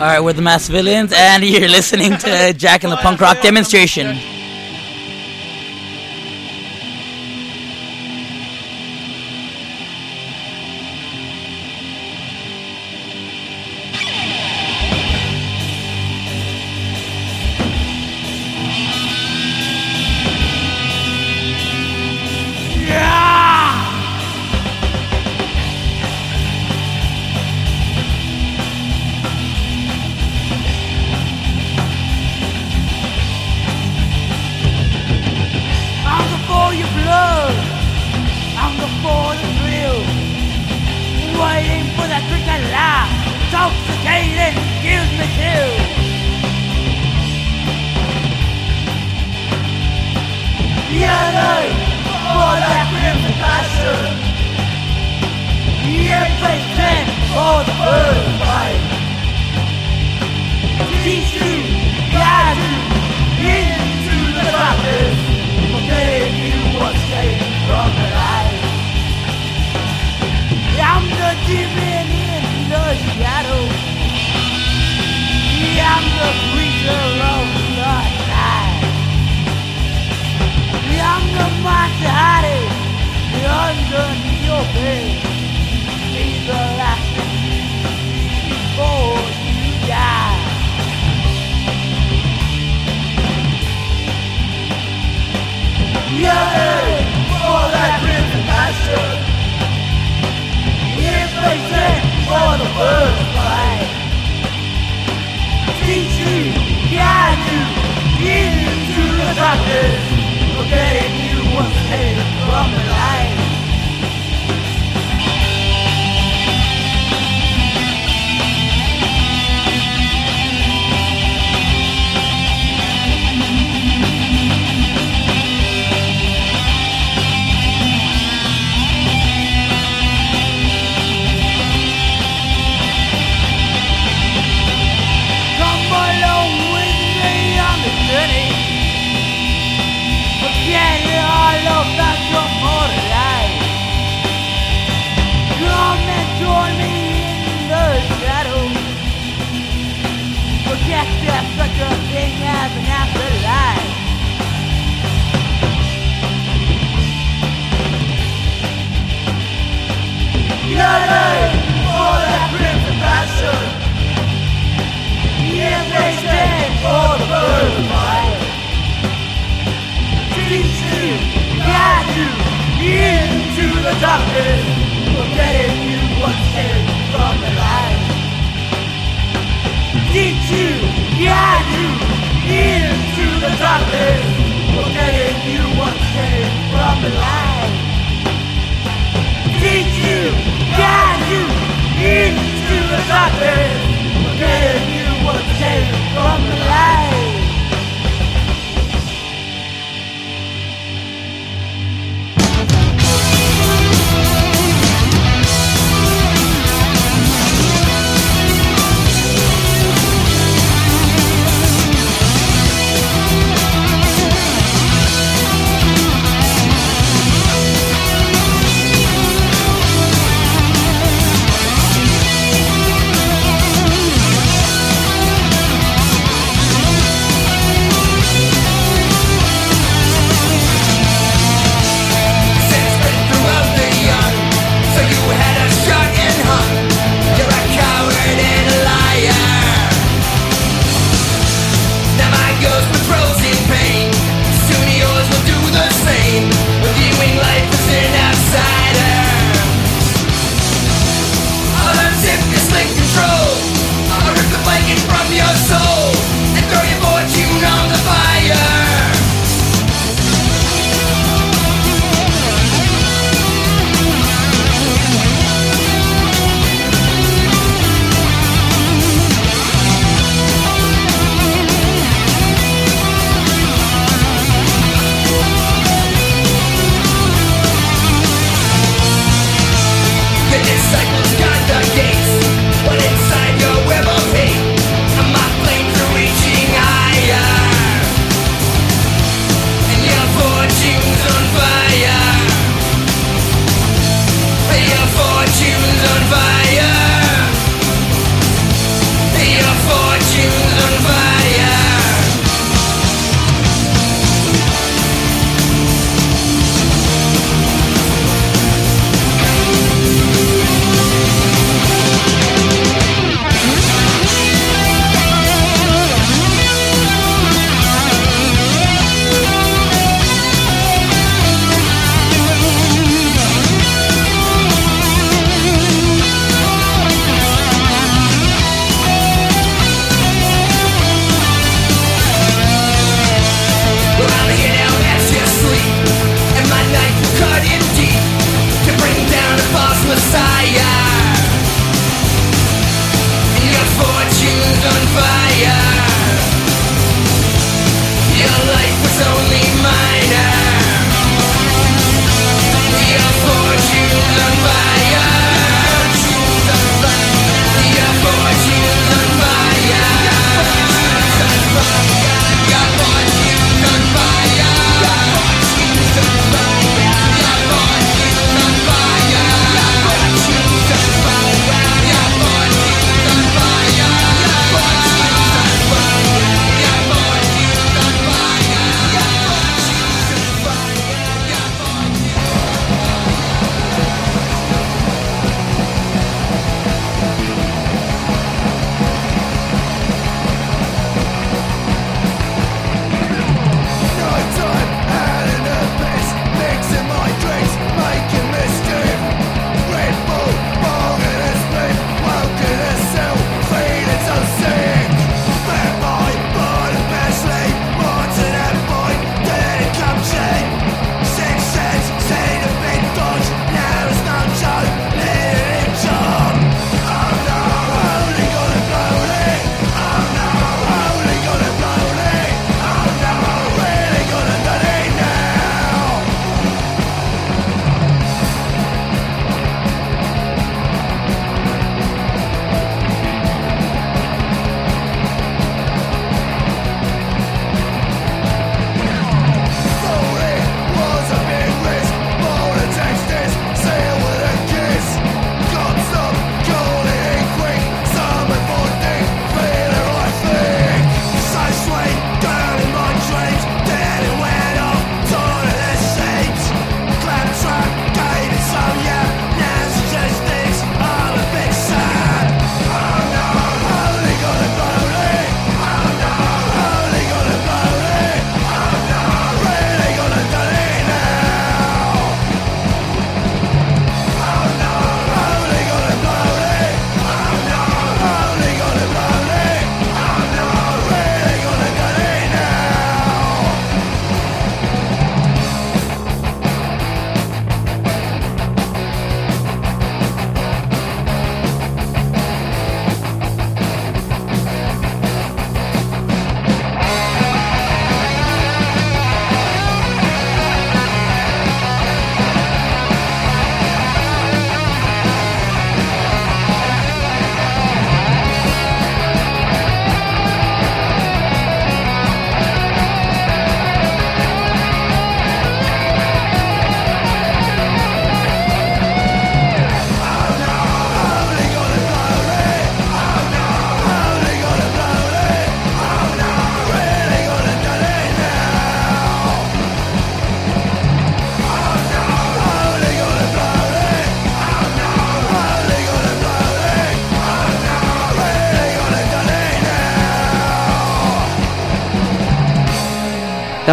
All 0.04 0.10
right, 0.10 0.20
we're 0.20 0.34
the 0.34 0.42
Masked 0.42 0.70
Villains, 0.70 1.14
and 1.16 1.46
you're 1.46 1.70
listening 1.70 2.18
to 2.18 2.54
Jack 2.58 2.84
and 2.84 2.92
the 2.92 2.98
Punk 2.98 3.22
Rock 3.22 3.42
Demonstration. 3.42 4.33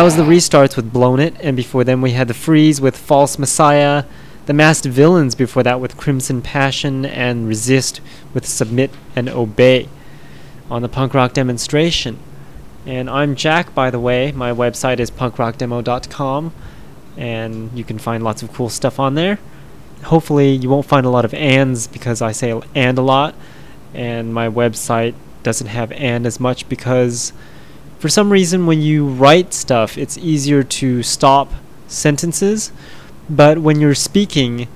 That 0.01 0.05
was 0.05 0.17
the 0.17 0.23
restarts 0.23 0.77
with 0.77 0.95
Blown 0.95 1.21
It, 1.21 1.35
and 1.43 1.55
before 1.55 1.85
them 1.85 2.01
we 2.01 2.13
had 2.13 2.27
the 2.27 2.33
Freeze 2.33 2.81
with 2.81 2.97
False 2.97 3.39
Messiah, 3.39 4.05
the 4.47 4.55
Masked 4.55 4.87
Villains 4.87 5.35
before 5.35 5.63
that 5.63 5.79
with 5.79 5.99
Crimson 5.99 6.41
Passion, 6.41 7.05
and 7.05 7.47
Resist 7.47 8.01
with 8.33 8.47
Submit 8.47 8.93
and 9.15 9.29
Obey 9.29 9.91
on 10.71 10.81
the 10.81 10.89
punk 10.89 11.13
rock 11.13 11.35
demonstration. 11.35 12.19
And 12.87 13.11
I'm 13.11 13.37
Jack, 13.37 13.75
by 13.75 13.91
the 13.91 14.01
way. 14.01 14.33
My 14.33 14.53
website 14.53 15.01
is 15.01 15.11
punkrockdemo.com, 15.11 16.55
and 17.19 17.71
you 17.75 17.85
can 17.85 17.99
find 17.99 18.25
lots 18.25 18.43
of 18.43 18.55
cool 18.55 18.71
stuff 18.71 18.99
on 18.99 19.17
there. 19.17 19.39
Hopefully, 20.05 20.53
you 20.53 20.71
won't 20.71 20.87
find 20.87 21.05
a 21.05 21.11
lot 21.11 21.27
of 21.27 21.35
ands 21.35 21.87
because 21.87 22.23
I 22.23 22.33
say 22.33 22.59
and 22.75 22.97
a 22.97 23.03
lot, 23.03 23.35
and 23.93 24.33
my 24.33 24.49
website 24.49 25.13
doesn't 25.43 25.67
have 25.67 25.93
and 25.93 26.25
as 26.25 26.41
much 26.41 26.71
because 26.71 27.35
for 28.01 28.09
some 28.09 28.33
reason 28.33 28.67
when 28.67 28.81
you 28.81 29.07
write 29.07 29.55
stuff 29.55 29.97
it's 29.97 30.19
easier 30.19 30.65
to 30.65 31.05
stop 31.05 31.53
sentences 31.87 32.73
but 33.29 33.59
when 33.59 33.81
you're 33.81 33.95
speaking 33.95 34.67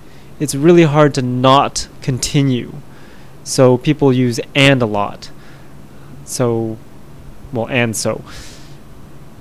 it's 0.41 0.55
really 0.55 0.83
hard 0.83 1.15
to 1.15 1.23
not 1.23 1.89
continue. 2.03 2.73
So 3.45 3.79
people 3.79 4.13
use 4.13 4.41
and 4.55 4.83
a 4.83 4.87
lot. 4.87 5.31
So 6.25 6.77
well 7.53 7.69
and 7.69 7.97
so. 7.97 8.23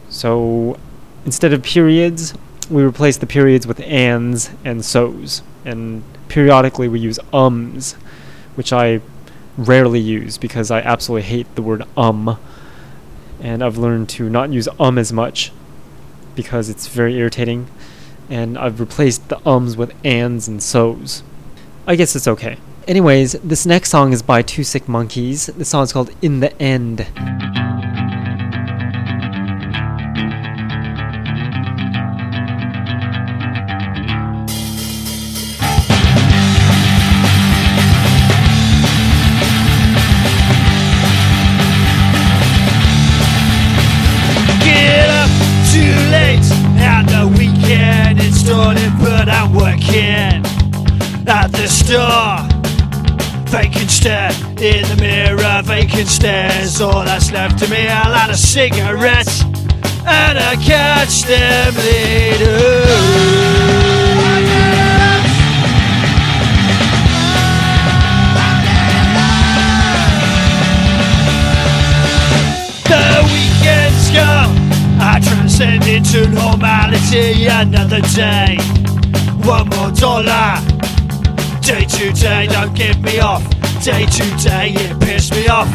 So 0.10 0.78
instead 1.26 1.54
of 1.54 1.64
periods 1.64 2.34
we 2.70 2.84
replace 2.84 3.18
the 3.18 3.28
periods 3.28 3.68
with 3.68 3.80
ands 3.82 4.50
and 4.64 4.86
so's. 4.86 5.42
And 5.66 6.04
periodically 6.28 6.88
we 6.88 7.00
use 7.00 7.20
ums 7.32 7.94
which 8.56 8.74
i 8.74 9.00
rarely 9.58 10.00
use 10.00 10.38
because 10.38 10.72
i 10.72 10.80
absolutely 10.82 11.28
hate 11.28 11.56
the 11.56 11.62
word 11.62 11.84
um 11.96 12.40
and 13.44 13.64
I've 13.64 13.78
learned 13.78 14.10
to 14.10 14.30
not 14.30 14.52
use 14.52 14.68
um 14.80 14.98
as 14.98 15.14
much 15.14 15.52
because 16.34 16.70
it's 16.70 16.88
very 16.88 17.16
irritating. 17.18 17.68
And 18.30 18.58
I've 18.58 18.80
replaced 18.80 19.28
the 19.30 19.46
ums 19.48 19.78
with 19.78 19.94
ands 20.04 20.48
and 20.48 20.64
so's. 20.64 21.22
I 21.86 21.96
guess 21.96 22.16
it's 22.16 22.28
okay. 22.28 22.58
Anyways, 22.88 23.34
this 23.34 23.66
next 23.66 23.91
song 23.91 24.14
is 24.14 24.22
by 24.22 24.41
Two 24.41 24.64
Sick 24.64 24.88
Monkeys. 24.88 25.48
The 25.48 25.66
song 25.66 25.84
is 25.84 25.94
called 25.94 26.12
In 26.22 26.39
the 26.39 26.60
End. 26.62 27.06
Vacant 53.54 53.91
stare 53.91 54.32
in 54.58 54.82
the 54.89 54.97
mirror, 54.99 55.62
vacant 55.64 56.08
stares. 56.08 56.82
All 56.82 57.04
that's 57.06 57.32
left 57.32 57.60
to 57.60 57.70
me, 57.70 57.86
a 57.86 58.10
lot 58.10 58.32
of 58.32 58.36
cigarettes, 58.36 59.43
and 60.08 60.39
I 60.39 60.56
catch 60.56 61.22
them 61.22 61.76
later. 61.76 62.58
The 72.89 73.22
weekend's 73.32 74.10
gone. 74.10 74.58
I 74.99 75.20
transcend 75.24 75.86
into 75.86 76.28
normality 76.32 77.45
another 77.45 78.01
day. 78.16 78.58
One 79.45 79.70
more 79.70 79.91
dollar. 79.91 80.58
Day 81.64 81.86
to 81.86 82.11
day, 82.11 82.47
don't 82.47 82.74
get 82.76 82.99
me 82.99 83.20
off. 83.20 83.41
Day 83.82 84.05
to 84.05 84.43
day, 84.43 84.74
it 84.76 84.99
piss 84.99 85.32
me 85.32 85.47
off. 85.47 85.70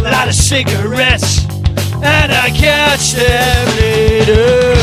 A 0.00 0.02
lot 0.02 0.28
of 0.28 0.34
cigarettes, 0.34 1.46
and 2.02 2.30
I 2.30 2.50
catch 2.50 3.12
them 3.12 3.66
later. 3.78 4.82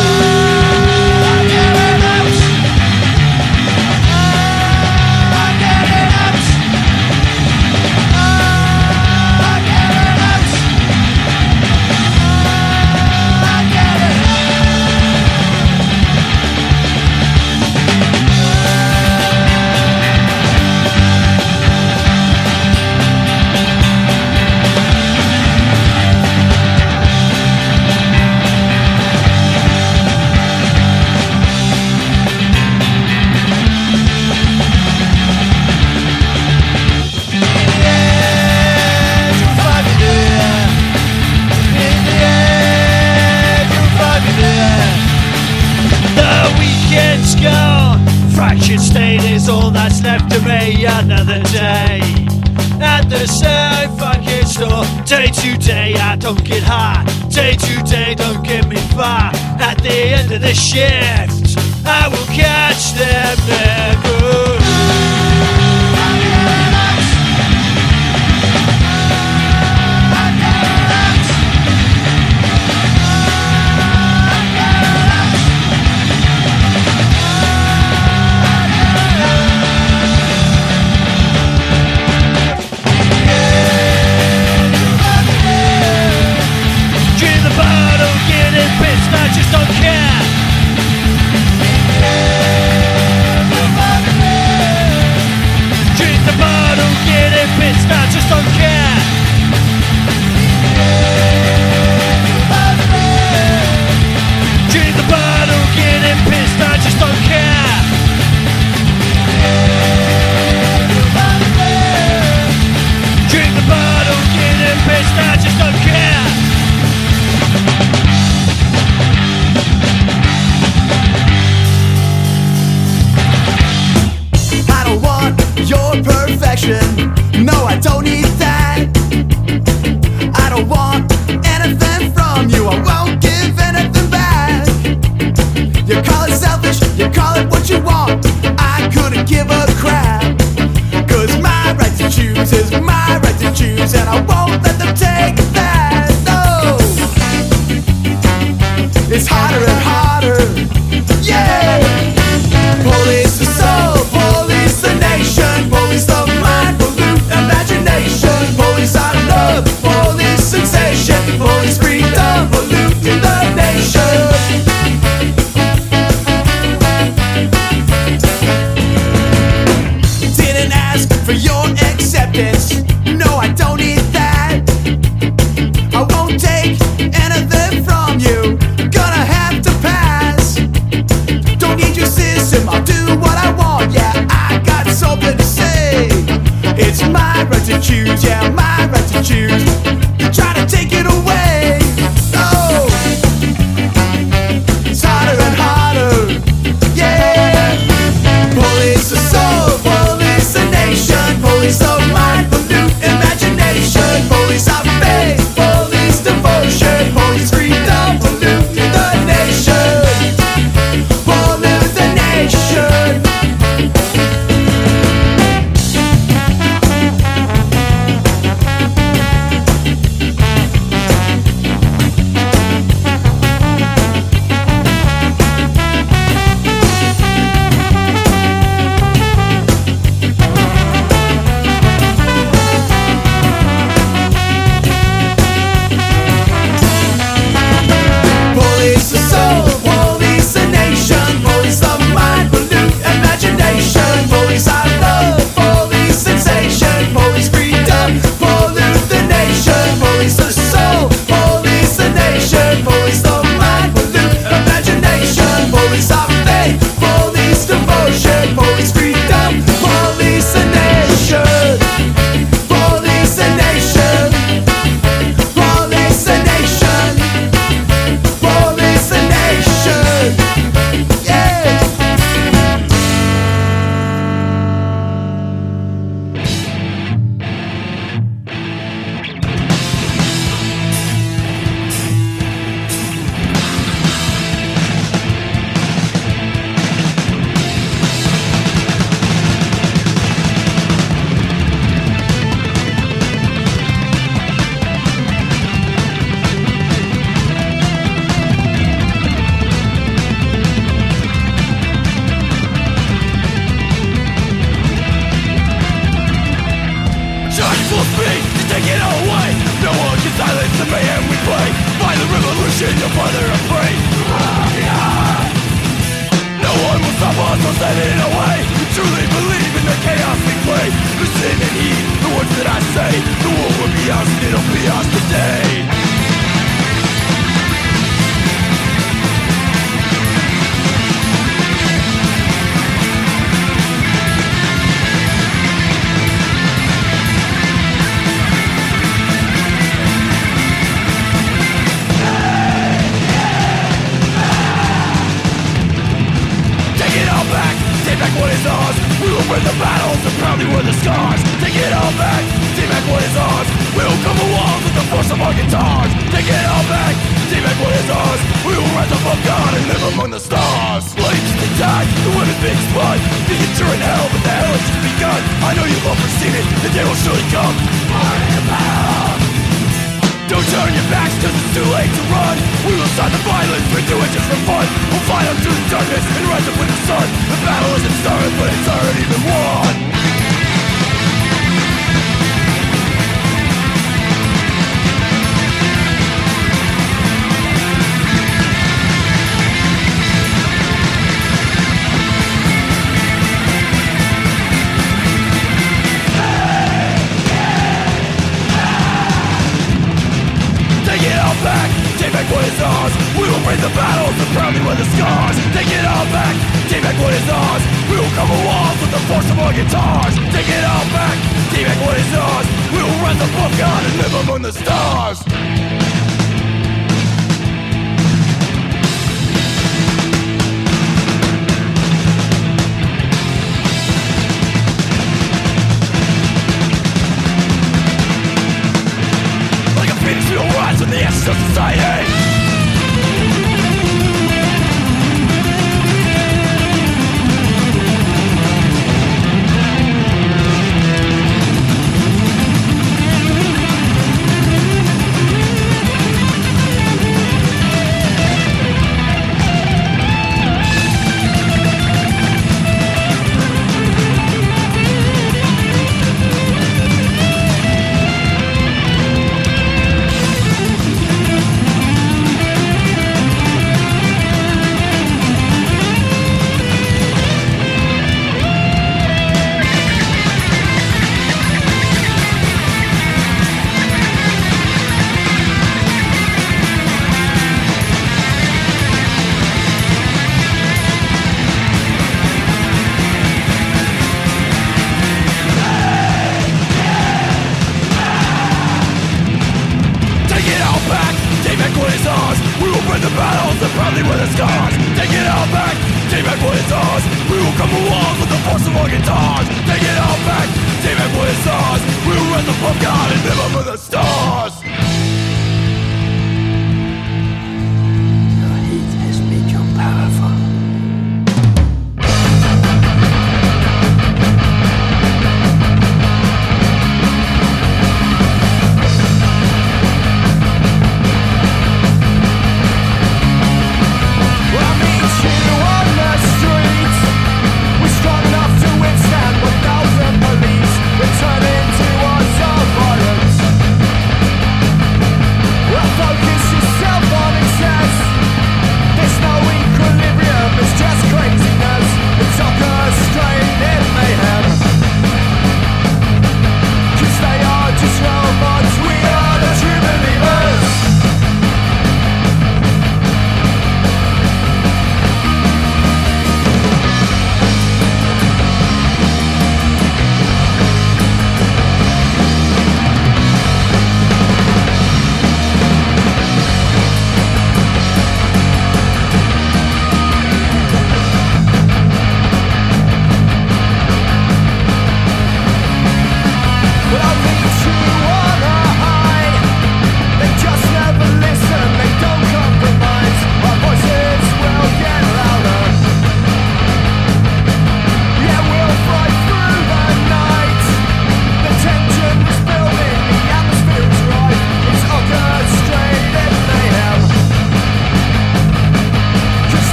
Day 55.29 55.51
to 55.51 55.57
day, 55.59 55.93
I 55.93 56.15
don't 56.15 56.43
get 56.43 56.63
high. 56.63 57.05
Day 57.29 57.53
to 57.53 57.83
day, 57.83 58.15
don't 58.15 58.43
get 58.43 58.67
me 58.67 58.77
far. 58.97 59.29
At 59.61 59.77
the 59.77 59.93
end 59.93 60.31
of 60.31 60.41
the 60.41 60.55
shift, 60.55 61.55
I 61.85 62.07
will 62.09 62.25
catch 62.33 62.93
them 62.93 63.38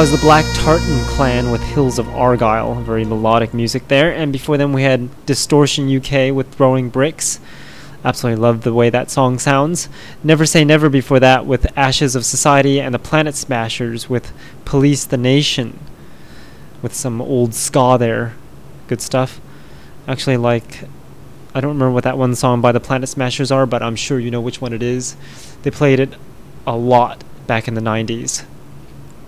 Was 0.00 0.12
the 0.12 0.16
Black 0.16 0.46
Tartan 0.54 1.04
Clan 1.08 1.50
with 1.50 1.60
Hills 1.62 1.98
of 1.98 2.08
Argyle. 2.08 2.74
Very 2.76 3.04
melodic 3.04 3.52
music 3.52 3.88
there. 3.88 4.10
And 4.10 4.32
before 4.32 4.56
them, 4.56 4.72
we 4.72 4.82
had 4.82 5.10
Distortion 5.26 5.94
UK 5.94 6.34
with 6.34 6.54
Throwing 6.54 6.88
Bricks. 6.88 7.38
Absolutely 8.02 8.40
love 8.40 8.62
the 8.62 8.72
way 8.72 8.88
that 8.88 9.10
song 9.10 9.38
sounds. 9.38 9.90
Never 10.24 10.46
Say 10.46 10.64
Never 10.64 10.88
before 10.88 11.20
that 11.20 11.44
with 11.44 11.70
Ashes 11.76 12.16
of 12.16 12.24
Society 12.24 12.80
and 12.80 12.94
the 12.94 12.98
Planet 12.98 13.34
Smashers 13.34 14.08
with 14.08 14.32
Police 14.64 15.04
the 15.04 15.18
Nation. 15.18 15.78
With 16.80 16.94
some 16.94 17.20
old 17.20 17.52
ska 17.52 17.98
there. 18.00 18.32
Good 18.88 19.02
stuff. 19.02 19.38
Actually, 20.08 20.38
like, 20.38 20.84
I 21.54 21.60
don't 21.60 21.74
remember 21.74 21.92
what 21.92 22.04
that 22.04 22.16
one 22.16 22.34
song 22.36 22.62
by 22.62 22.72
the 22.72 22.80
Planet 22.80 23.10
Smashers 23.10 23.52
are, 23.52 23.66
but 23.66 23.82
I'm 23.82 23.96
sure 23.96 24.18
you 24.18 24.30
know 24.30 24.40
which 24.40 24.62
one 24.62 24.72
it 24.72 24.82
is. 24.82 25.14
They 25.62 25.70
played 25.70 26.00
it 26.00 26.14
a 26.66 26.74
lot 26.74 27.22
back 27.46 27.68
in 27.68 27.74
the 27.74 27.82
90s 27.82 28.46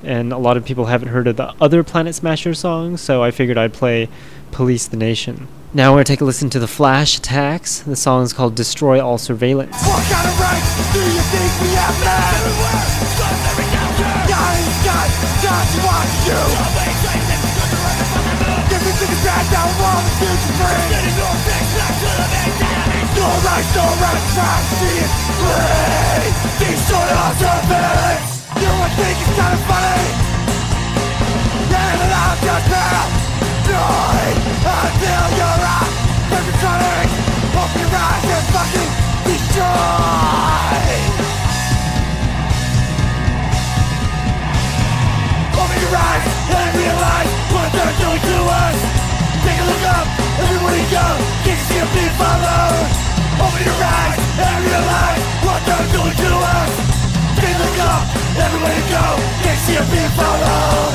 and 0.03 0.33
a 0.33 0.39
lot 0.39 0.57
of 0.57 0.65
people 0.65 0.87
haven't 0.87 1.09
heard 1.09 1.27
of 1.27 1.37
the 1.37 1.55
other 1.61 1.83
Planet 1.83 2.15
Smasher 2.15 2.55
songs, 2.55 3.01
so 3.01 3.23
I 3.23 3.31
figured 3.31 3.59
I'd 3.59 3.73
play 3.73 4.09
Police 4.51 4.87
the 4.87 4.97
Nation. 4.97 5.49
Now 5.75 5.93
we're 5.93 5.97
gonna 5.97 6.05
take 6.05 6.21
a 6.21 6.25
listen 6.25 6.51
to 6.51 6.59
the 6.59 6.69
Flash 6.69 7.19
Attacks. 7.19 7.81
The 7.81 7.97
song 7.97 8.25
is 8.25 8.33
called 8.33 8.55
Destroy 8.55 9.01
All 9.01 9.17
Surveillance. 9.19 9.75
Of 9.75 9.89
rights 10.41 10.77
to 10.93 11.01
to 23.73 23.81
rights, 24.01 24.33
is 24.83 25.13
free. 25.41 25.63
Destroy 26.59 27.09
all 27.17 27.35
surveillance. 27.35 28.32
You 28.63 28.71
would 28.71 28.95
think 28.95 29.19
it's 29.19 29.35
kind 29.35 29.55
of 29.59 29.63
funny. 29.67 30.07
And 31.67 31.99
allow 32.07 32.31
just 32.47 32.67
now. 32.71 33.03
Die 33.67 34.39
until 34.63 35.27
you're 35.35 35.67
out. 35.67 35.91
Perpetrating. 36.31 37.11
Open 37.59 37.79
your 37.83 37.91
eyes 37.91 38.23
and 38.23 38.47
fucking 38.55 38.91
destroy. 39.27 40.87
Open 45.59 45.79
your 45.83 45.95
eyes 45.99 46.25
and 46.55 46.71
realize 46.79 47.31
what 47.51 47.67
they're 47.75 47.97
doing 47.99 48.23
to 48.31 48.37
us. 48.47 48.79
Take 49.43 49.59
a 49.59 49.67
look 49.67 49.85
up, 49.91 50.07
everywhere 50.39 50.79
you 50.79 50.87
go, 50.87 51.07
can't 51.43 51.63
see 51.67 51.83
them 51.83 51.91
being 51.99 52.15
followed? 52.15 52.87
Open 53.43 53.63
your 53.67 53.81
eyes 53.83 54.17
and 54.39 54.57
realize 54.71 55.23
what 55.51 55.61
they're 55.67 55.91
doing 55.99 56.15
to 56.15 56.31
us. 56.31 56.71
Take 57.43 57.55
a 57.55 57.59
look 57.59 57.79
up, 57.91 58.22
everywhere 58.37 58.75
you 58.77 58.87
go, 58.89 59.07
you 59.45 59.55
see 59.65 59.77
them 59.77 59.89
being 59.93 60.13
followed? 60.17 60.95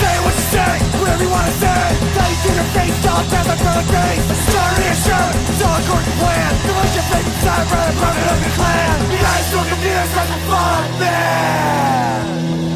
Say 0.00 0.14
what 0.24 0.34
you 0.34 0.46
say, 0.52 0.74
whatever 1.00 1.22
you 1.24 1.32
wanna 1.32 1.54
say. 1.62 1.82
Tell 2.14 2.28
you 2.28 2.38
to 2.44 2.50
your 2.54 2.68
face, 2.76 3.06
all 3.06 3.24
I 3.24 3.56
front 3.56 3.78
of 3.80 3.86
grace. 3.88 4.24
Start 4.48 4.72
reassured, 4.78 5.34
it's 5.48 5.62
all 5.64 5.78
according 5.80 6.08
to 6.10 6.16
plan. 6.20 6.50
Don't 6.66 6.78
let 6.82 6.92
your 6.94 7.06
face 7.08 7.28
inside, 7.30 7.64
brother, 7.70 7.94
brother 8.00 8.24
of 8.32 8.38
your 8.44 8.54
clan. 8.58 8.96
You 9.12 9.18
guys 9.18 9.44
still 9.48 9.64
confused, 9.64 10.12
like 10.16 10.32
a 10.34 10.40
fun 10.48 10.84
man. 11.00 12.73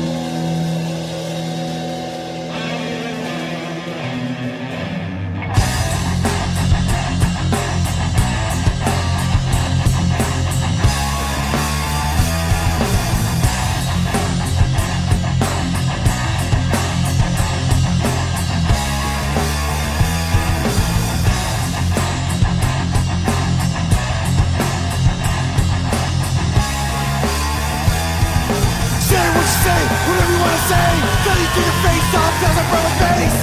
You 30.69 30.74
say. 30.74 30.90
Tell 31.24 31.39
you 31.39 31.49
to 31.49 31.61
your 31.61 31.77
face, 31.85 32.15
off 32.15 32.35
the 32.57 32.65
front 32.69 32.86
of 32.89 32.95
face. 33.01 33.40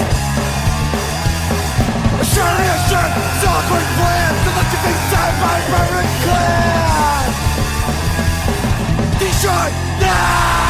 A 2.22 2.26
shirt, 2.26 2.60
it's 2.70 2.90
to 2.90 3.86
plan. 3.98 4.32
Don't 4.46 4.58
let 4.58 4.70
your 4.74 4.82
face 4.86 5.02
inside 5.06 5.36
my 5.42 5.58
permanent 5.72 6.14
clan. 6.24 7.26
Destroy 9.20 9.68
now! 10.02 10.65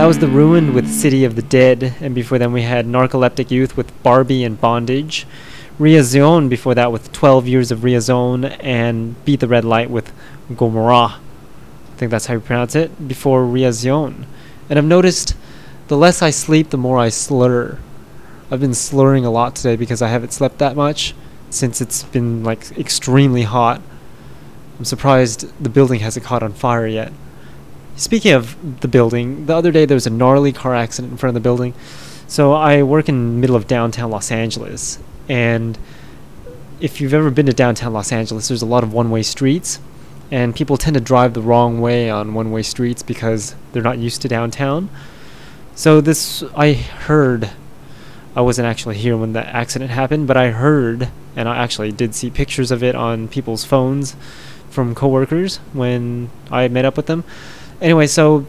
That 0.00 0.06
was 0.06 0.18
The 0.18 0.28
Ruined 0.28 0.74
with 0.74 0.90
City 0.90 1.26
of 1.26 1.36
the 1.36 1.42
Dead, 1.42 1.94
and 2.00 2.14
before 2.14 2.38
then 2.38 2.54
we 2.54 2.62
had 2.62 2.86
Narcoleptic 2.86 3.50
Youth 3.50 3.76
with 3.76 4.02
Barbie 4.02 4.44
and 4.44 4.58
Bondage. 4.58 5.26
Ria 5.78 6.02
Zone 6.02 6.48
before 6.48 6.74
that 6.74 6.90
with 6.90 7.12
12 7.12 7.46
Years 7.46 7.70
of 7.70 7.84
Ria 7.84 8.00
Zone, 8.00 8.46
and 8.46 9.22
Beat 9.26 9.40
the 9.40 9.46
Red 9.46 9.62
Light 9.62 9.90
with 9.90 10.10
Gomorrah. 10.56 11.18
I 11.18 11.96
think 11.98 12.10
that's 12.10 12.24
how 12.24 12.32
you 12.32 12.40
pronounce 12.40 12.74
it, 12.74 13.08
before 13.08 13.44
Ria 13.44 13.74
Zone. 13.74 14.26
And 14.70 14.78
I've 14.78 14.86
noticed 14.86 15.36
the 15.88 15.98
less 15.98 16.22
I 16.22 16.30
sleep, 16.30 16.70
the 16.70 16.78
more 16.78 16.96
I 16.96 17.10
slur. 17.10 17.78
I've 18.50 18.60
been 18.60 18.72
slurring 18.72 19.26
a 19.26 19.30
lot 19.30 19.54
today 19.54 19.76
because 19.76 20.00
I 20.00 20.08
haven't 20.08 20.32
slept 20.32 20.56
that 20.60 20.76
much 20.76 21.14
since 21.50 21.82
it's 21.82 22.04
been 22.04 22.42
like 22.42 22.70
extremely 22.78 23.42
hot. 23.42 23.82
I'm 24.78 24.86
surprised 24.86 25.52
the 25.62 25.68
building 25.68 26.00
hasn't 26.00 26.24
caught 26.24 26.42
on 26.42 26.54
fire 26.54 26.86
yet. 26.86 27.12
Speaking 28.00 28.32
of 28.32 28.80
the 28.80 28.88
building, 28.88 29.44
the 29.44 29.54
other 29.54 29.70
day 29.70 29.84
there 29.84 29.94
was 29.94 30.06
a 30.06 30.10
gnarly 30.10 30.52
car 30.52 30.74
accident 30.74 31.12
in 31.12 31.18
front 31.18 31.28
of 31.28 31.34
the 31.34 31.46
building. 31.46 31.74
So 32.26 32.54
I 32.54 32.82
work 32.82 33.10
in 33.10 33.42
middle 33.42 33.54
of 33.54 33.66
downtown 33.66 34.10
Los 34.10 34.30
Angeles, 34.30 34.98
and 35.28 35.78
if 36.80 36.98
you've 36.98 37.12
ever 37.12 37.30
been 37.30 37.44
to 37.44 37.52
downtown 37.52 37.92
Los 37.92 38.10
Angeles, 38.10 38.48
there's 38.48 38.62
a 38.62 38.66
lot 38.66 38.82
of 38.82 38.94
one-way 38.94 39.22
streets, 39.22 39.80
and 40.30 40.56
people 40.56 40.78
tend 40.78 40.94
to 40.94 41.00
drive 41.02 41.34
the 41.34 41.42
wrong 41.42 41.82
way 41.82 42.08
on 42.08 42.32
one-way 42.32 42.62
streets 42.62 43.02
because 43.02 43.54
they're 43.72 43.82
not 43.82 43.98
used 43.98 44.22
to 44.22 44.28
downtown. 44.28 44.88
So 45.74 46.00
this 46.00 46.42
I 46.56 46.72
heard 46.72 47.50
I 48.34 48.40
wasn't 48.40 48.66
actually 48.66 48.96
here 48.96 49.18
when 49.18 49.34
the 49.34 49.46
accident 49.46 49.90
happened, 49.90 50.26
but 50.26 50.38
I 50.38 50.52
heard 50.52 51.10
and 51.36 51.46
I 51.50 51.58
actually 51.58 51.92
did 51.92 52.14
see 52.14 52.30
pictures 52.30 52.70
of 52.70 52.82
it 52.82 52.94
on 52.94 53.28
people's 53.28 53.66
phones 53.66 54.16
from 54.70 54.94
coworkers 54.94 55.58
when 55.74 56.30
I 56.50 56.66
met 56.68 56.86
up 56.86 56.96
with 56.96 57.04
them. 57.04 57.24
Anyway, 57.80 58.06
so 58.06 58.46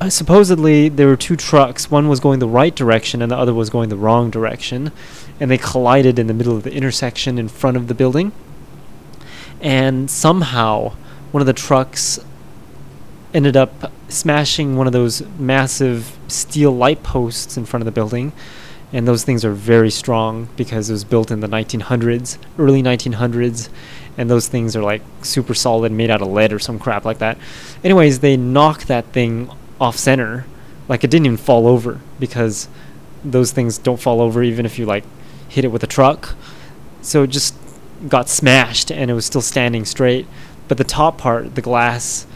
uh, 0.00 0.08
supposedly 0.08 0.88
there 0.88 1.06
were 1.06 1.16
two 1.16 1.36
trucks. 1.36 1.90
One 1.90 2.08
was 2.08 2.20
going 2.20 2.38
the 2.38 2.48
right 2.48 2.74
direction 2.74 3.20
and 3.20 3.30
the 3.30 3.36
other 3.36 3.52
was 3.52 3.68
going 3.68 3.88
the 3.88 3.96
wrong 3.96 4.30
direction, 4.30 4.92
and 5.40 5.50
they 5.50 5.58
collided 5.58 6.18
in 6.18 6.28
the 6.28 6.34
middle 6.34 6.56
of 6.56 6.62
the 6.62 6.72
intersection 6.72 7.38
in 7.38 7.48
front 7.48 7.76
of 7.76 7.88
the 7.88 7.94
building. 7.94 8.32
And 9.60 10.10
somehow 10.10 10.94
one 11.32 11.40
of 11.40 11.46
the 11.46 11.52
trucks 11.52 12.20
ended 13.34 13.56
up 13.56 13.92
smashing 14.08 14.76
one 14.76 14.86
of 14.86 14.92
those 14.92 15.22
massive 15.38 16.16
steel 16.28 16.72
light 16.72 17.02
posts 17.02 17.56
in 17.56 17.66
front 17.66 17.82
of 17.82 17.84
the 17.84 17.92
building. 17.92 18.32
And 18.92 19.06
those 19.06 19.24
things 19.24 19.44
are 19.44 19.52
very 19.52 19.90
strong 19.90 20.48
because 20.56 20.88
it 20.88 20.94
was 20.94 21.04
built 21.04 21.30
in 21.30 21.40
the 21.40 21.48
1900s, 21.48 22.38
early 22.58 22.82
1900s, 22.82 23.68
and 24.18 24.28
those 24.28 24.48
things 24.48 24.76
are 24.76 24.82
like 24.82 25.00
super 25.22 25.54
solid, 25.54 25.92
made 25.92 26.10
out 26.10 26.20
of 26.20 26.28
lead 26.28 26.52
or 26.52 26.58
some 26.58 26.78
crap 26.78 27.06
like 27.06 27.18
that. 27.18 27.38
Anyways, 27.82 28.18
they 28.18 28.36
knocked 28.36 28.88
that 28.88 29.06
thing 29.06 29.50
off 29.80 29.96
center, 29.96 30.44
like 30.88 31.04
it 31.04 31.10
didn't 31.10 31.26
even 31.26 31.38
fall 31.38 31.66
over 31.66 32.00
because 32.18 32.68
those 33.24 33.52
things 33.52 33.78
don't 33.78 34.00
fall 34.00 34.20
over 34.20 34.42
even 34.42 34.66
if 34.66 34.78
you 34.78 34.84
like 34.84 35.04
hit 35.48 35.64
it 35.64 35.68
with 35.68 35.82
a 35.82 35.86
truck. 35.86 36.34
So 37.00 37.22
it 37.22 37.28
just 37.28 37.54
got 38.08 38.28
smashed 38.28 38.90
and 38.90 39.10
it 39.10 39.14
was 39.14 39.24
still 39.24 39.40
standing 39.40 39.84
straight. 39.84 40.26
But 40.66 40.78
the 40.78 40.84
top 40.84 41.16
part, 41.16 41.54
the 41.54 41.62
glass 41.62 42.26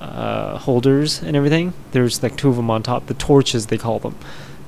uh, 0.00 0.58
holders 0.58 1.22
and 1.22 1.36
everything, 1.36 1.72
there's 1.92 2.22
like 2.22 2.36
two 2.36 2.48
of 2.48 2.56
them 2.56 2.70
on 2.70 2.82
top, 2.82 3.06
the 3.06 3.14
torches 3.14 3.66
they 3.66 3.78
call 3.78 3.98
them. 4.00 4.16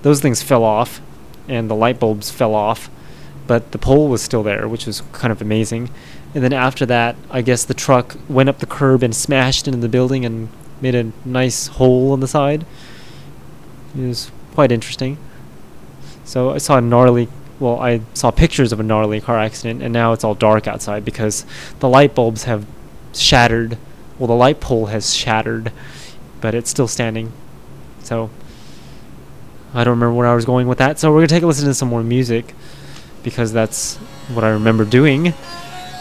Those 0.03 0.21
things 0.21 0.43
fell 0.43 0.65
off 0.65 1.01
and 1.49 1.69
the 1.69 1.75
light 1.75 2.01
bulbs 2.01 2.31
fell 2.31 2.55
off, 2.55 2.89
but 3.47 3.73
the 3.73 3.79
pole 3.79 4.09
was 4.09 4.23
still 4.23 4.43
there, 4.43 4.67
which 4.69 4.87
was 4.87 5.03
kind 5.13 5.33
of 5.33 5.43
amazing. 5.43 5.91
And 6.37 6.45
then 6.45 6.53
after 6.53 6.85
that, 6.85 7.17
I 7.31 7.41
guess 7.41 7.65
the 7.65 7.73
truck 7.73 8.15
went 8.29 8.51
up 8.51 8.59
the 8.59 8.67
curb 8.67 9.03
and 9.03 9.17
smashed 9.17 9.67
into 9.67 9.79
the 9.79 9.89
building 9.89 10.27
and 10.27 10.51
made 10.83 10.95
a 10.95 11.11
nice 11.25 11.69
hole 11.69 12.13
on 12.13 12.21
the 12.21 12.29
side. 12.29 12.67
It 13.97 14.07
was 14.07 14.31
quite 14.53 14.71
interesting. 14.71 15.17
So 16.27 16.51
I 16.51 16.59
saw 16.59 16.77
a 16.77 16.83
gnarly, 16.83 17.29
well, 17.59 17.81
I 17.81 18.03
saw 18.13 18.31
pictures 18.31 18.71
of 18.71 18.79
a 18.79 18.83
gnarly 18.83 19.19
car 19.19 19.39
accident, 19.39 19.83
and 19.83 19.95
now 19.95 20.13
it's 20.13 20.25
all 20.25 20.35
dark 20.35 20.67
outside 20.67 21.07
because 21.07 21.47
the 21.79 21.89
light 21.89 22.15
bulbs 22.15 22.45
have 22.45 22.67
shattered. 23.15 23.79
Well, 24.19 24.27
the 24.27 24.35
light 24.35 24.61
pole 24.61 24.87
has 24.87 25.15
shattered, 25.15 25.73
but 26.43 26.55
it's 26.55 26.69
still 26.69 26.87
standing. 26.87 27.33
So 28.03 28.29
I 29.73 29.85
don't 29.85 29.99
remember 29.99 30.13
where 30.13 30.27
I 30.27 30.35
was 30.35 30.45
going 30.45 30.69
with 30.69 30.77
that. 30.77 30.99
So 30.99 31.11
we're 31.11 31.21
gonna 31.21 31.29
take 31.29 31.45
a 31.45 31.47
listen 31.47 31.65
to 31.65 31.73
some 31.73 31.89
more 31.89 32.03
music 32.03 32.55
because 33.23 33.55
that's 33.55 33.97
what 34.35 34.45
I 34.45 34.51
remember 34.51 34.85
doing. 34.85 35.33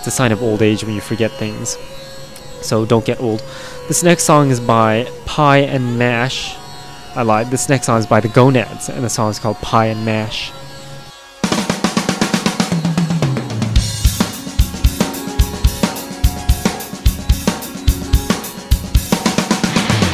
It's 0.05 0.13
a 0.13 0.17
sign 0.17 0.31
of 0.31 0.43
old 0.43 0.61
age 0.61 0.83
when 0.83 0.93
you 0.93 1.01
forget 1.01 1.31
things. 1.31 1.79
So 2.61 2.85
don't 2.85 3.03
get 3.03 3.19
old. 3.19 3.39
This 3.87 4.03
next 4.03 4.25
song 4.25 4.51
is 4.51 4.59
by 4.59 5.09
Pie 5.25 5.65
and 5.65 5.97
Mash. 5.97 6.55
I 7.15 7.23
lied. 7.23 7.49
This 7.49 7.69
next 7.69 7.87
song 7.87 7.97
is 7.97 8.05
by 8.05 8.19
the 8.19 8.27
Gonads, 8.27 8.87
and 8.87 9.03
the 9.03 9.09
song 9.09 9.31
is 9.31 9.39
called 9.39 9.57
Pie 9.61 9.87
and 9.87 10.05
Mash. 10.05 10.51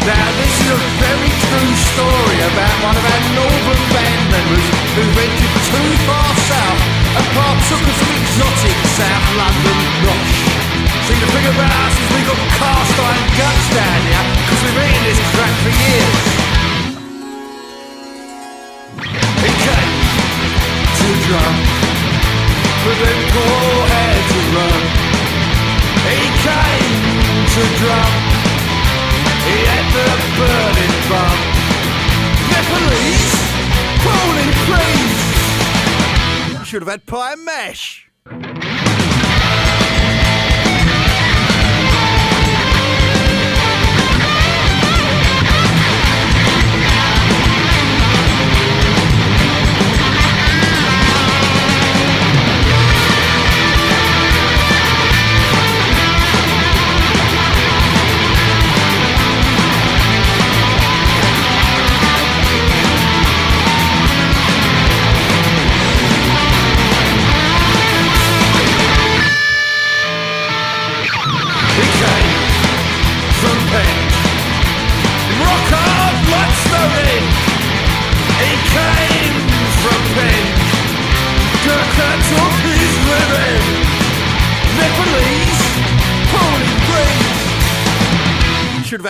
Now 0.08 0.28
this 0.40 0.56
is 0.56 0.72
a 0.72 0.80
very 1.04 1.32
true 1.52 1.74
story 1.92 2.38
about 2.48 2.76
one 2.80 2.96
of 2.96 3.04
our 3.12 3.24
northern 3.36 3.84
band 3.92 4.32
members 4.32 4.68
who 4.96 5.04
ventured 5.20 5.60
too 5.68 5.92
far 6.08 6.36
south 6.48 6.91
and 7.18 7.28
partook 7.36 7.84
of 7.84 7.96
some 8.00 8.14
exotic 8.16 8.78
South 8.96 9.28
London 9.36 9.80
nosh. 10.04 10.40
See, 11.08 11.18
the 11.20 11.30
thing 11.34 11.46
about 11.52 11.72
us 11.84 11.96
is 12.00 12.08
we 12.16 12.22
got 12.24 12.40
cast 12.56 12.96
iron 13.00 13.28
guts 13.36 13.68
down 13.76 14.02
here 14.08 14.26
because 14.40 14.62
we've 14.64 14.80
eaten 14.80 15.04
this 15.04 15.20
crap 15.36 15.56
for 15.64 15.74
years. 15.76 16.20
He 19.44 19.52
came 19.66 19.96
to 21.00 21.08
drum, 21.28 21.56
but 22.86 22.98
then 23.02 23.20
Paul 23.36 23.76
had 23.92 24.22
to 24.32 24.40
run. 24.56 24.82
He 26.08 26.20
came 26.48 26.96
to 27.56 27.64
drum. 27.82 28.12
He 29.48 29.58
had 29.68 29.88
the 29.96 30.10
burning 30.40 30.98
bum. 31.12 31.40
Police, 32.72 33.36
calling 34.00 34.52
please. 34.66 35.31
Should 36.72 36.84
have 36.84 36.90
had 36.90 37.06
pie 37.06 37.34
and 37.34 37.44
mash. 37.44 38.81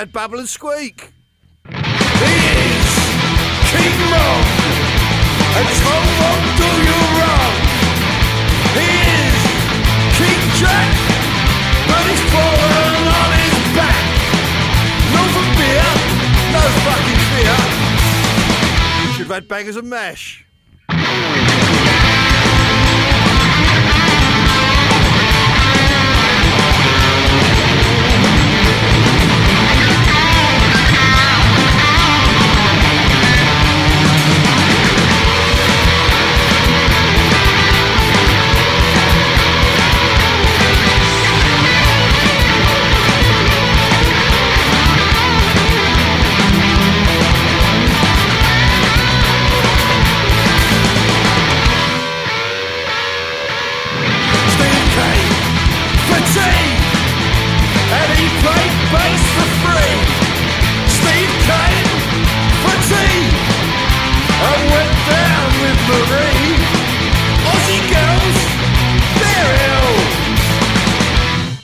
Brains. 0.06 0.10
Should 0.10 0.10
have 0.10 0.10
had 0.10 0.14
Bubble 0.14 0.40
and 0.40 0.50
Squeak. 0.50 1.14
He 1.68 2.34
is 2.74 2.90
King 3.72 3.98
Mom. 4.10 4.44
And 5.54 5.68
Tom 5.82 6.04
won't 6.20 6.46
do 6.58 6.70
you 6.88 7.00
wrong. 7.18 7.54
He 8.78 8.88
is 9.14 9.42
King 10.18 10.42
Jack. 10.58 10.90
But 11.88 12.04
he's 12.10 12.24
fallen 12.32 13.08
on 13.08 13.30
his 13.42 13.58
back. 13.76 14.04
No 15.14 15.22
for 15.34 15.46
beer, 15.58 15.90
no 16.52 16.64
fucking 16.86 17.22
fear. 17.32 17.58
Should 19.14 19.28
have 19.28 19.36
had 19.36 19.48
bangers 19.48 19.76
and 19.76 19.90
mash. 19.90 20.46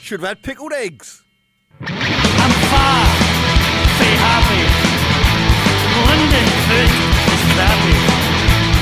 Should 0.08 0.20
have 0.20 0.40
had 0.40 0.40
pickled 0.42 0.72
eggs. 0.72 1.22
I'm 1.84 2.54
far, 2.72 3.04
be 4.00 4.08
happy. 4.16 4.64
London 6.00 6.48
food 6.64 6.88
is 7.28 7.44
crappy. 7.52 7.92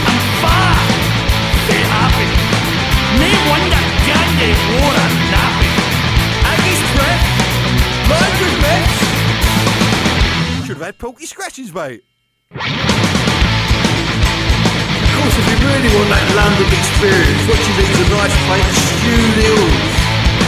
I'm 0.06 0.22
far, 0.38 0.78
be 1.66 1.82
happy. 1.82 2.30
Me 3.18 3.26
wonder 3.50 3.82
Gandhi 4.06 4.54
wore 4.70 4.94
a 4.94 5.06
nappy. 5.34 5.66
Aggie's 6.46 6.78
breath. 6.94 7.26
Margaret 8.06 8.56
mix. 8.62 8.86
Should 10.62 10.78
have 10.78 10.86
had 10.86 10.94
porky 10.94 11.26
scratches, 11.26 11.74
mate. 11.74 12.06
Of 12.54 12.62
course, 15.10 15.34
if 15.42 15.46
you 15.50 15.58
really 15.58 15.90
want 15.90 16.06
that 16.06 16.22
London 16.38 16.70
experience, 16.70 17.42
what 17.50 17.58
you 17.66 17.74
need 17.82 17.90
is 17.90 17.98
a 17.98 18.14
nice 18.14 18.36
plate 18.46 18.62
of 18.62 18.78
stewed 18.78 19.42
eels. 19.42 20.05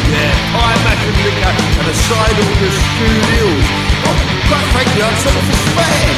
Yeah, 0.09 0.33
pie 0.57 0.79
mash 0.89 1.05
and 1.05 1.19
liquor 1.21 1.53
and 1.53 1.89
a 1.89 1.93
side 1.93 2.39
order 2.41 2.65
of 2.65 2.73
stewed 2.73 3.29
eels. 3.37 3.67
Oh, 4.09 4.17
quite 4.49 4.67
frankly, 4.73 5.01
I'd 5.05 5.19
settle 5.21 5.45
for 5.45 5.59
spam. 5.69 6.17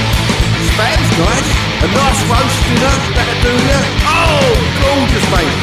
Spam's 0.70 1.10
nice. 1.18 1.50
A 1.80 1.88
nice 1.90 2.22
roast 2.30 2.58
dinner, 2.70 2.94
that'll 3.18 3.40
do 3.42 3.54
ya. 3.66 3.80
Oh, 4.06 4.46
gorgeous, 4.78 5.26
mate. 5.34 5.56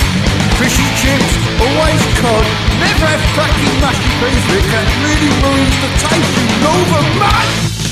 Fish 0.60 0.76
and 0.76 0.92
chips, 1.00 1.34
always 1.62 2.04
cod. 2.20 2.46
Never 2.84 3.06
have 3.06 3.24
fucking 3.38 3.76
mushy 3.80 4.12
peas, 4.20 4.44
Rick. 4.52 4.66
That 4.76 4.88
really 5.08 5.32
ruins 5.40 5.76
the 5.80 5.90
taste, 6.04 6.34
you 6.36 6.46
northern 6.68 7.08
mud. 7.22 7.87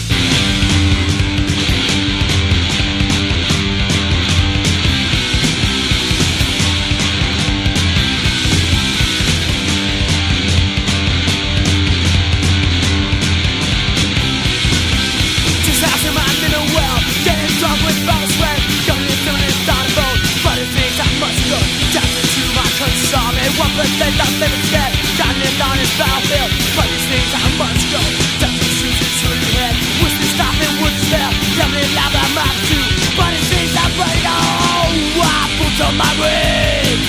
Concern. 22.96 23.36
And 23.44 23.52
one 23.60 23.74
percent 23.76 24.16
I'm 24.16 24.36
living 24.40 24.64
scared, 24.72 24.94
shining 25.20 25.56
on 25.60 25.76
his 25.76 25.92
battlefield. 26.00 26.52
But 26.80 26.88
means 27.12 27.32
I 27.36 27.44
must 27.60 27.84
go 27.92 28.02
down 28.40 28.56
to 28.56 28.68
shoot 28.72 28.96
into 28.96 29.28
your 29.36 29.54
head. 29.60 29.76
Whiskey 30.00 30.28
stopping 30.32 30.76
would 30.80 30.96
smell, 31.12 31.32
coming 31.60 31.90
loud 31.92 32.12
by 32.16 32.28
my 32.32 32.48
too. 32.72 32.86
But 33.20 33.36
it 33.36 33.44
seems 33.52 33.76
I'm 33.76 33.92
ready 34.00 34.24
oh, 34.24 35.28
I 35.28 35.44
put 35.60 35.76
on 35.84 35.94
my 36.00 36.12
ring. 36.24 37.00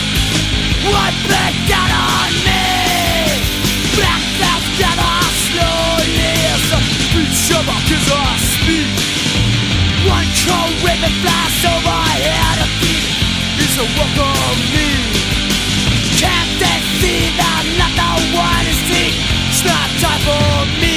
What 0.90 1.14
back 1.30 1.54
down 1.70 1.90
on 1.94 2.30
me? 2.42 2.66
Black 3.94 4.22
clouds 4.38 4.68
gather 4.78 5.16
slowly 5.46 6.34
as 6.50 6.66
a 6.74 6.80
beach 7.14 7.46
of 7.54 7.66
cause 7.66 8.10
I 8.10 8.34
speak. 8.42 8.90
One 10.06 10.28
cold 10.46 10.74
ribbon 10.82 11.14
flies 11.22 11.62
overhead 11.66 12.58
a 12.62 12.68
beat 12.82 13.06
is 13.62 13.74
a 13.78 13.86
of 13.86 14.58
me. 14.74 15.15
Can't 16.16 16.50
they 16.58 16.78
see 17.00 17.28
that 17.36 17.64
not 17.76 17.92
the 17.92 18.08
one 18.32 18.64
to 18.64 18.74
see? 18.88 19.12
It's 19.48 19.62
not 19.64 19.88
time 20.00 20.20
for 20.24 20.80
me. 20.80 20.95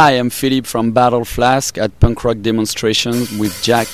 Hi, 0.00 0.12
I'm 0.12 0.30
Philip 0.30 0.64
from 0.64 0.92
Battle 0.92 1.26
Flask 1.26 1.76
at 1.76 2.00
Punk 2.00 2.24
Rock 2.24 2.40
Demonstration 2.40 3.12
with 3.38 3.62
Jack. 3.62 3.86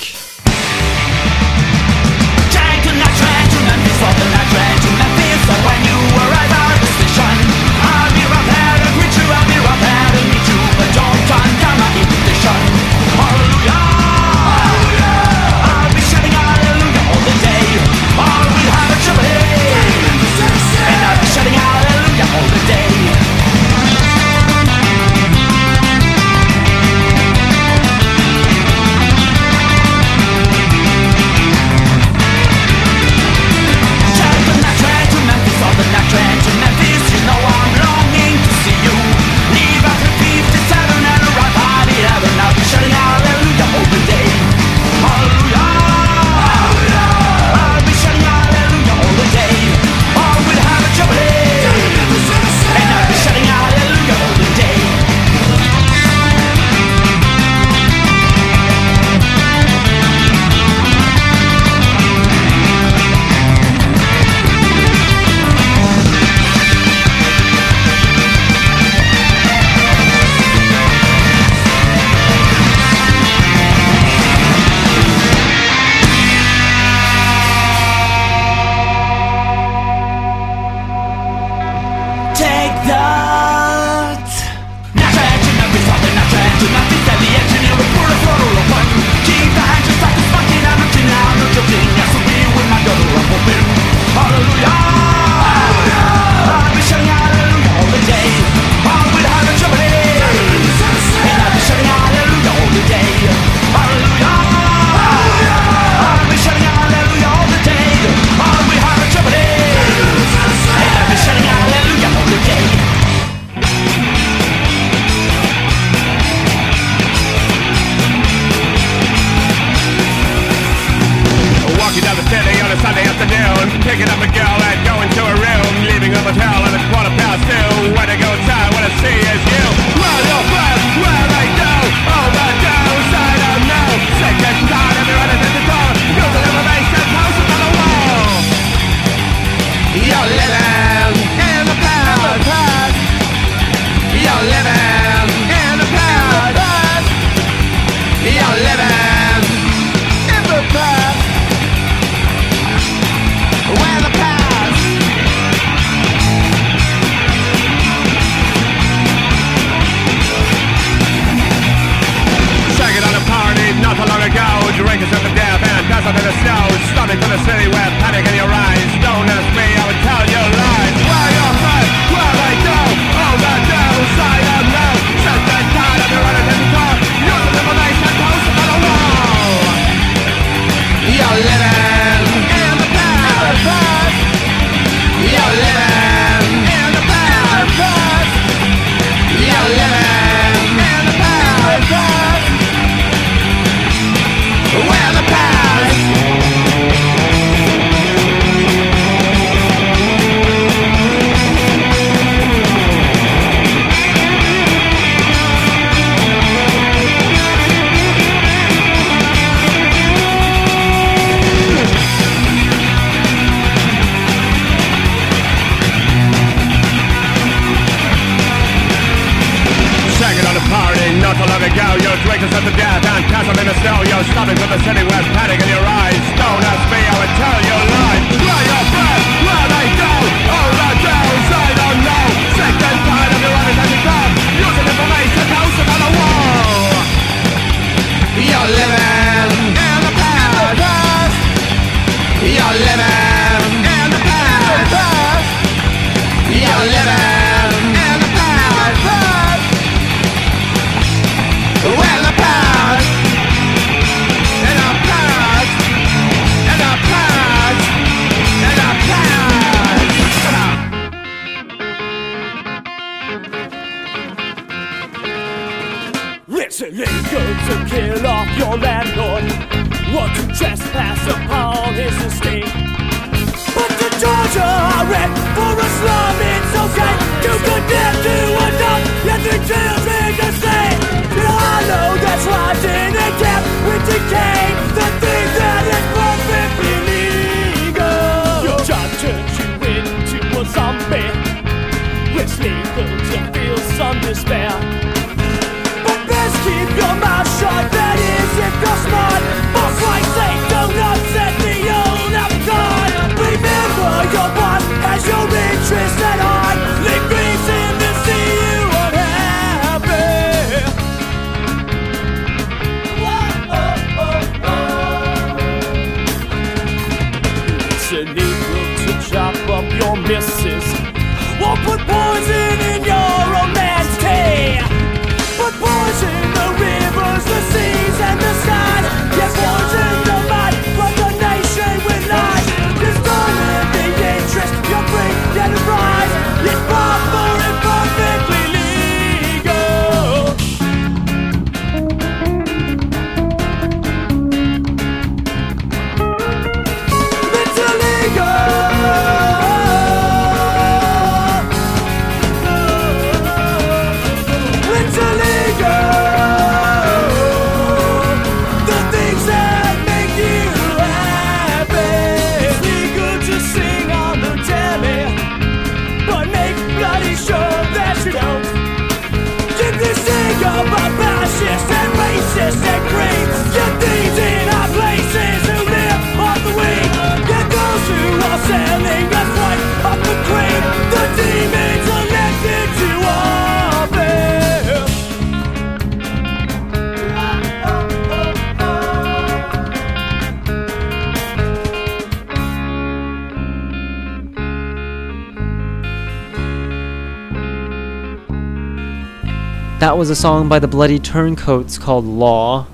That 400.06 400.16
was 400.16 400.30
a 400.30 400.36
song 400.36 400.68
by 400.68 400.78
the 400.78 400.86
Bloody 400.86 401.18
Turncoats 401.18 401.98
called 401.98 402.24
Law. 402.24 402.86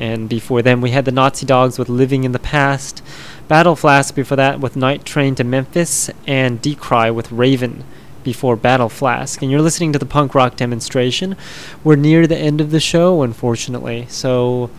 And 0.00 0.28
before 0.28 0.62
them, 0.62 0.80
we 0.80 0.90
had 0.90 1.04
the 1.04 1.12
Nazi 1.12 1.46
Dogs 1.46 1.78
with 1.78 1.88
Living 1.88 2.24
in 2.24 2.32
the 2.32 2.40
Past, 2.40 3.04
Battle 3.46 3.76
Flask 3.76 4.12
before 4.16 4.34
that 4.38 4.58
with 4.58 4.74
Night 4.74 5.04
Train 5.04 5.36
to 5.36 5.44
Memphis, 5.44 6.10
and 6.26 6.60
Decry 6.60 7.08
with 7.08 7.30
Raven 7.30 7.84
before 8.24 8.56
Battle 8.56 8.88
Flask. 8.88 9.42
And 9.42 9.50
you're 9.52 9.62
listening 9.62 9.92
to 9.92 9.98
the 10.00 10.04
punk 10.04 10.34
rock 10.34 10.56
demonstration. 10.56 11.36
We're 11.84 11.94
near 11.94 12.26
the 12.26 12.36
end 12.36 12.60
of 12.60 12.72
the 12.72 12.80
show, 12.80 13.22
unfortunately. 13.22 14.06
So 14.08 14.70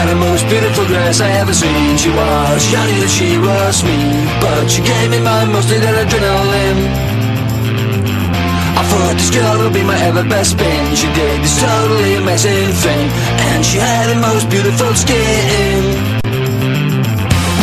Had 0.00 0.08
the 0.08 0.16
most 0.16 0.48
beautiful 0.48 0.84
dress 0.88 1.20
I 1.20 1.28
ever 1.44 1.52
seen. 1.52 1.96
She 2.00 2.08
was, 2.08 2.60
knew 2.72 3.00
that 3.04 3.12
she 3.12 3.36
was 3.36 3.84
me 3.84 4.00
But 4.40 4.64
she 4.72 4.80
gave 4.80 5.12
me 5.12 5.20
my 5.20 5.44
most 5.44 5.68
needed 5.68 5.92
adrenaline. 5.92 6.80
I 8.80 8.82
thought 8.88 9.14
this 9.20 9.28
girl 9.28 9.60
would 9.60 9.76
be 9.76 9.84
my 9.84 9.98
ever 10.08 10.24
best 10.24 10.56
spin. 10.56 10.96
She 10.96 11.08
did 11.12 11.36
this 11.44 11.60
totally 11.60 12.16
amazing 12.16 12.72
thing 12.80 13.04
And 13.52 13.60
she 13.60 13.76
had 13.76 14.08
the 14.08 14.16
most 14.24 14.48
beautiful 14.48 14.92
skin. 14.96 15.80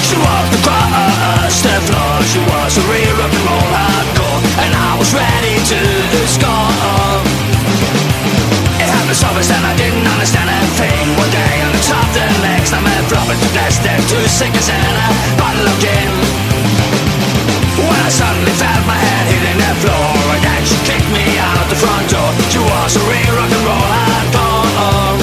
She 0.05 0.15
walked 0.21 0.53
across 0.61 1.55
the 1.65 1.73
floor 1.89 2.15
She 2.29 2.39
was 2.53 2.71
a 2.77 2.83
real 2.85 3.13
rock 3.17 3.33
and 3.33 3.45
roll 3.49 3.69
hardcore 3.73 4.41
And 4.61 4.71
I 4.77 4.91
was 5.01 5.09
ready 5.09 5.55
to 5.73 5.79
score. 6.29 7.17
It 8.77 8.89
happened 8.93 9.17
so 9.17 9.29
fast 9.33 9.49
and 9.57 9.65
I 9.65 9.73
didn't 9.73 10.05
understand 10.05 10.47
a 10.53 10.59
thing. 10.77 11.07
One 11.17 11.31
day 11.33 11.56
on 11.91 12.07
the 12.13 12.25
next 12.43 12.73
I'm 12.73 12.85
a 12.85 12.95
flop 13.07 13.29
into 13.29 13.47
plastic 13.55 13.97
Two 14.09 14.23
seconds 14.27 14.69
and 14.69 14.97
a 14.97 15.07
bottle 15.39 15.67
of 15.67 15.77
gin. 15.79 16.11
When 17.77 17.99
I 18.01 18.09
suddenly 18.09 18.53
felt 18.59 18.83
my 18.87 18.97
head 18.97 19.25
hitting 19.31 19.59
the 19.61 19.71
floor 19.83 20.15
And 20.35 20.41
then 20.43 20.61
she 20.67 20.77
kicked 20.87 21.09
me 21.13 21.25
out 21.39 21.67
the 21.69 21.79
front 21.79 22.09
door. 22.09 22.31
She 22.51 22.59
was 22.59 22.95
a 22.97 23.03
real 23.07 23.33
rock 23.37 23.51
and 23.51 23.63
roll 23.67 23.87
hardcore. 23.93 25.19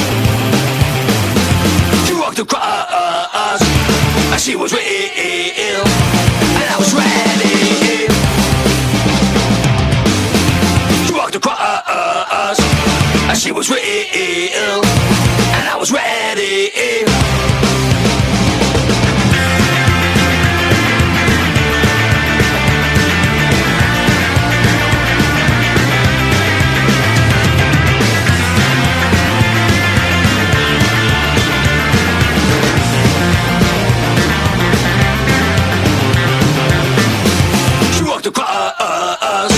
She 2.07 2.15
walked 2.15 2.39
across 2.39 3.63
And 4.33 4.41
she 4.41 4.57
was 4.57 4.73
real 4.73 5.85
And 6.61 6.67
I 6.71 6.77
was 6.79 6.93
ready. 6.95 8.09
She 11.07 11.13
walked 11.13 11.37
across 11.37 12.74
And 13.27 13.39
she 13.39 13.53
was 13.53 13.71
real. 13.71 13.81
And 13.81 15.69
I 15.69 15.77
was 15.79 15.91
ready. 15.91 16.71
She 37.95 38.05
walked 38.05 38.27
across. 38.27 39.53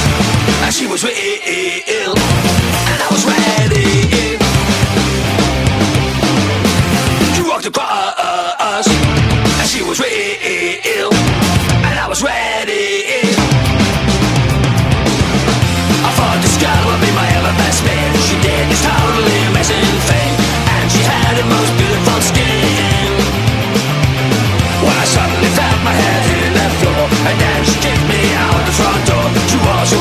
And 0.62 0.74
she 0.74 0.86
was 0.86 1.04
real 1.04 2.15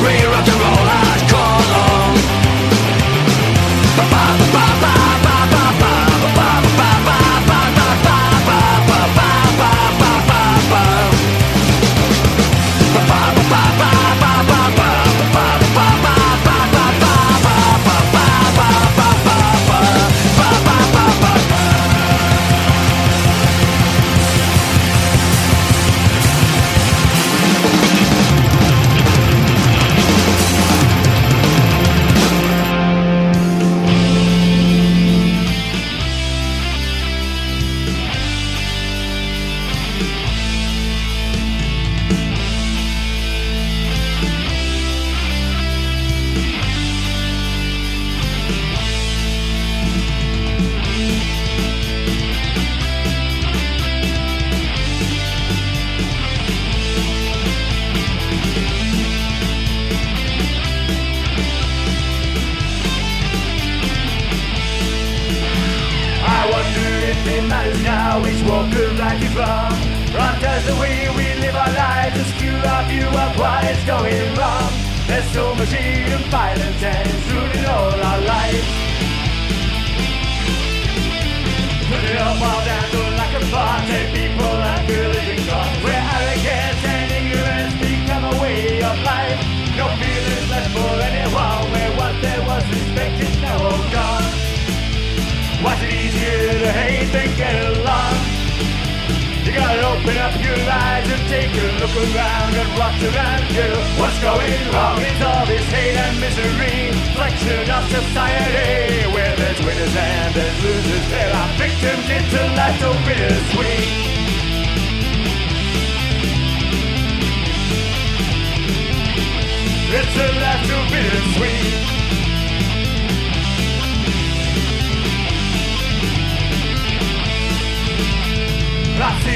She 0.06 0.35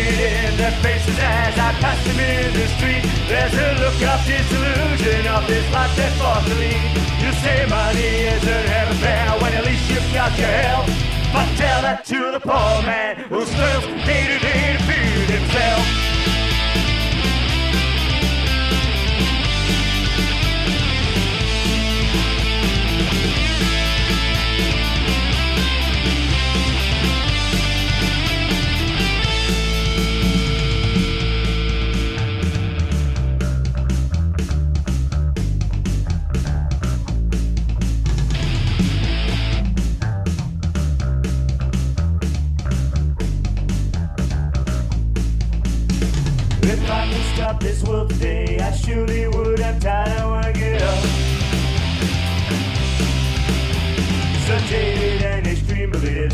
in 0.09 0.57
their 0.57 0.71
faces 0.81 1.17
as 1.19 1.53
I 1.57 1.69
pass 1.77 1.99
them 2.05 2.19
in 2.19 2.53
the 2.53 2.67
street. 2.77 3.05
There's 3.29 3.53
a 3.53 3.69
look 3.77 3.99
of 4.01 4.19
disillusion 4.25 5.27
of 5.27 5.45
this 5.47 5.65
life 5.71 5.93
they're 5.95 6.11
forced 6.17 6.47
to 6.47 6.55
lead. 6.55 6.89
You 7.21 7.31
say 7.43 7.65
money 7.69 8.25
isn't 8.33 8.65
heaven 8.73 8.97
fair 8.97 9.29
when 9.41 9.53
at 9.53 9.65
least 9.65 9.89
you've 9.89 10.13
got 10.13 10.33
your. 10.37 10.85
But 11.31 11.47
tell 11.57 11.81
that 11.83 12.05
to 12.05 12.31
the 12.31 12.39
poor 12.39 12.81
man 12.81 13.29
who 13.29 13.45
struggles 13.45 13.85
day 14.05 14.25
to 14.33 14.37
day 14.39 14.73
to 14.73 14.83
feed 14.89 15.29
himself. 15.29 16.08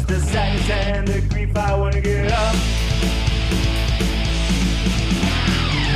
The 0.07 0.19
sadness 0.19 0.69
and 0.69 1.07
the 1.07 1.22
grief. 1.34 1.56
I 1.57 1.76
wanna 1.76 2.02
get 2.02 2.32
up. 2.32 2.56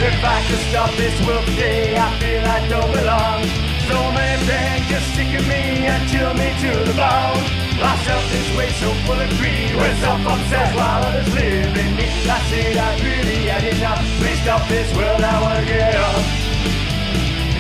If 0.01 0.23
I 0.23 0.39
could 0.47 0.63
stop 0.71 0.91
this 0.95 1.15
world 1.27 1.45
today, 1.45 1.97
I 1.97 2.07
feel 2.19 2.43
I 2.45 2.59
don't 2.69 2.91
belong. 2.93 3.43
So 3.89 3.97
many 4.11 4.41
things 4.47 4.87
just 4.87 5.13
stick 5.13 5.31
me 5.47 5.85
and 5.91 6.01
chill 6.09 6.33
me 6.33 6.49
to 6.63 6.71
the 6.87 6.95
bone. 6.95 7.43
Myself 7.79 8.23
this 8.31 8.49
way 8.57 8.69
so 8.79 8.89
full 9.05 9.19
of 9.19 9.29
greed, 9.39 9.75
when 9.75 9.95
self-obsessed 9.97 10.75
while 10.75 11.03
others 11.03 11.33
live 11.33 11.77
in 11.77 11.95
me. 11.95 12.07
I 12.29 12.39
said 12.49 12.77
I 12.77 12.89
really 13.03 13.47
had 13.47 13.63
enough. 13.63 14.01
Please 14.19 14.39
stop 14.41 14.67
this 14.69 14.89
world, 14.95 15.21
I 15.21 15.41
wanna 15.41 15.65
get 15.65 15.95
up. 15.95 16.38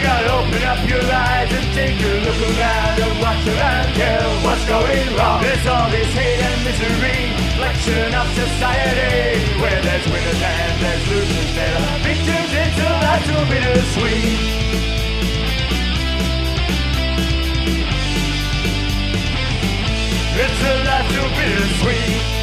Gotta 0.01 0.31
open 0.33 0.63
up 0.63 0.81
your 0.87 1.03
eyes 1.03 1.51
and 1.51 1.67
take 1.75 1.99
a 1.99 2.13
look 2.23 2.39
around 2.39 2.99
and 3.03 3.19
watch 3.19 3.45
around, 3.47 3.93
tell 3.95 4.29
what's 4.45 4.65
going 4.65 5.15
wrong. 5.15 5.41
There's 5.43 5.67
all 5.67 5.89
this 5.91 6.11
hate 6.13 6.39
and 6.39 6.63
misery, 6.63 7.35
reflection 7.35 8.15
of 8.15 8.27
society, 8.31 9.43
where 9.59 9.81
there's 9.81 10.05
winners 10.07 10.41
and 10.41 10.81
there's 10.81 11.03
losers. 11.09 11.51
There 11.55 11.75
are 11.75 11.99
victims 11.99 12.51
until 12.63 12.95
that's 13.03 13.25
too 13.27 13.43
bittersweet. 13.51 14.39
It's 20.39 20.61
a 20.63 20.75
lot 20.87 21.03
too 21.11 21.27
bittersweet. 21.35 22.38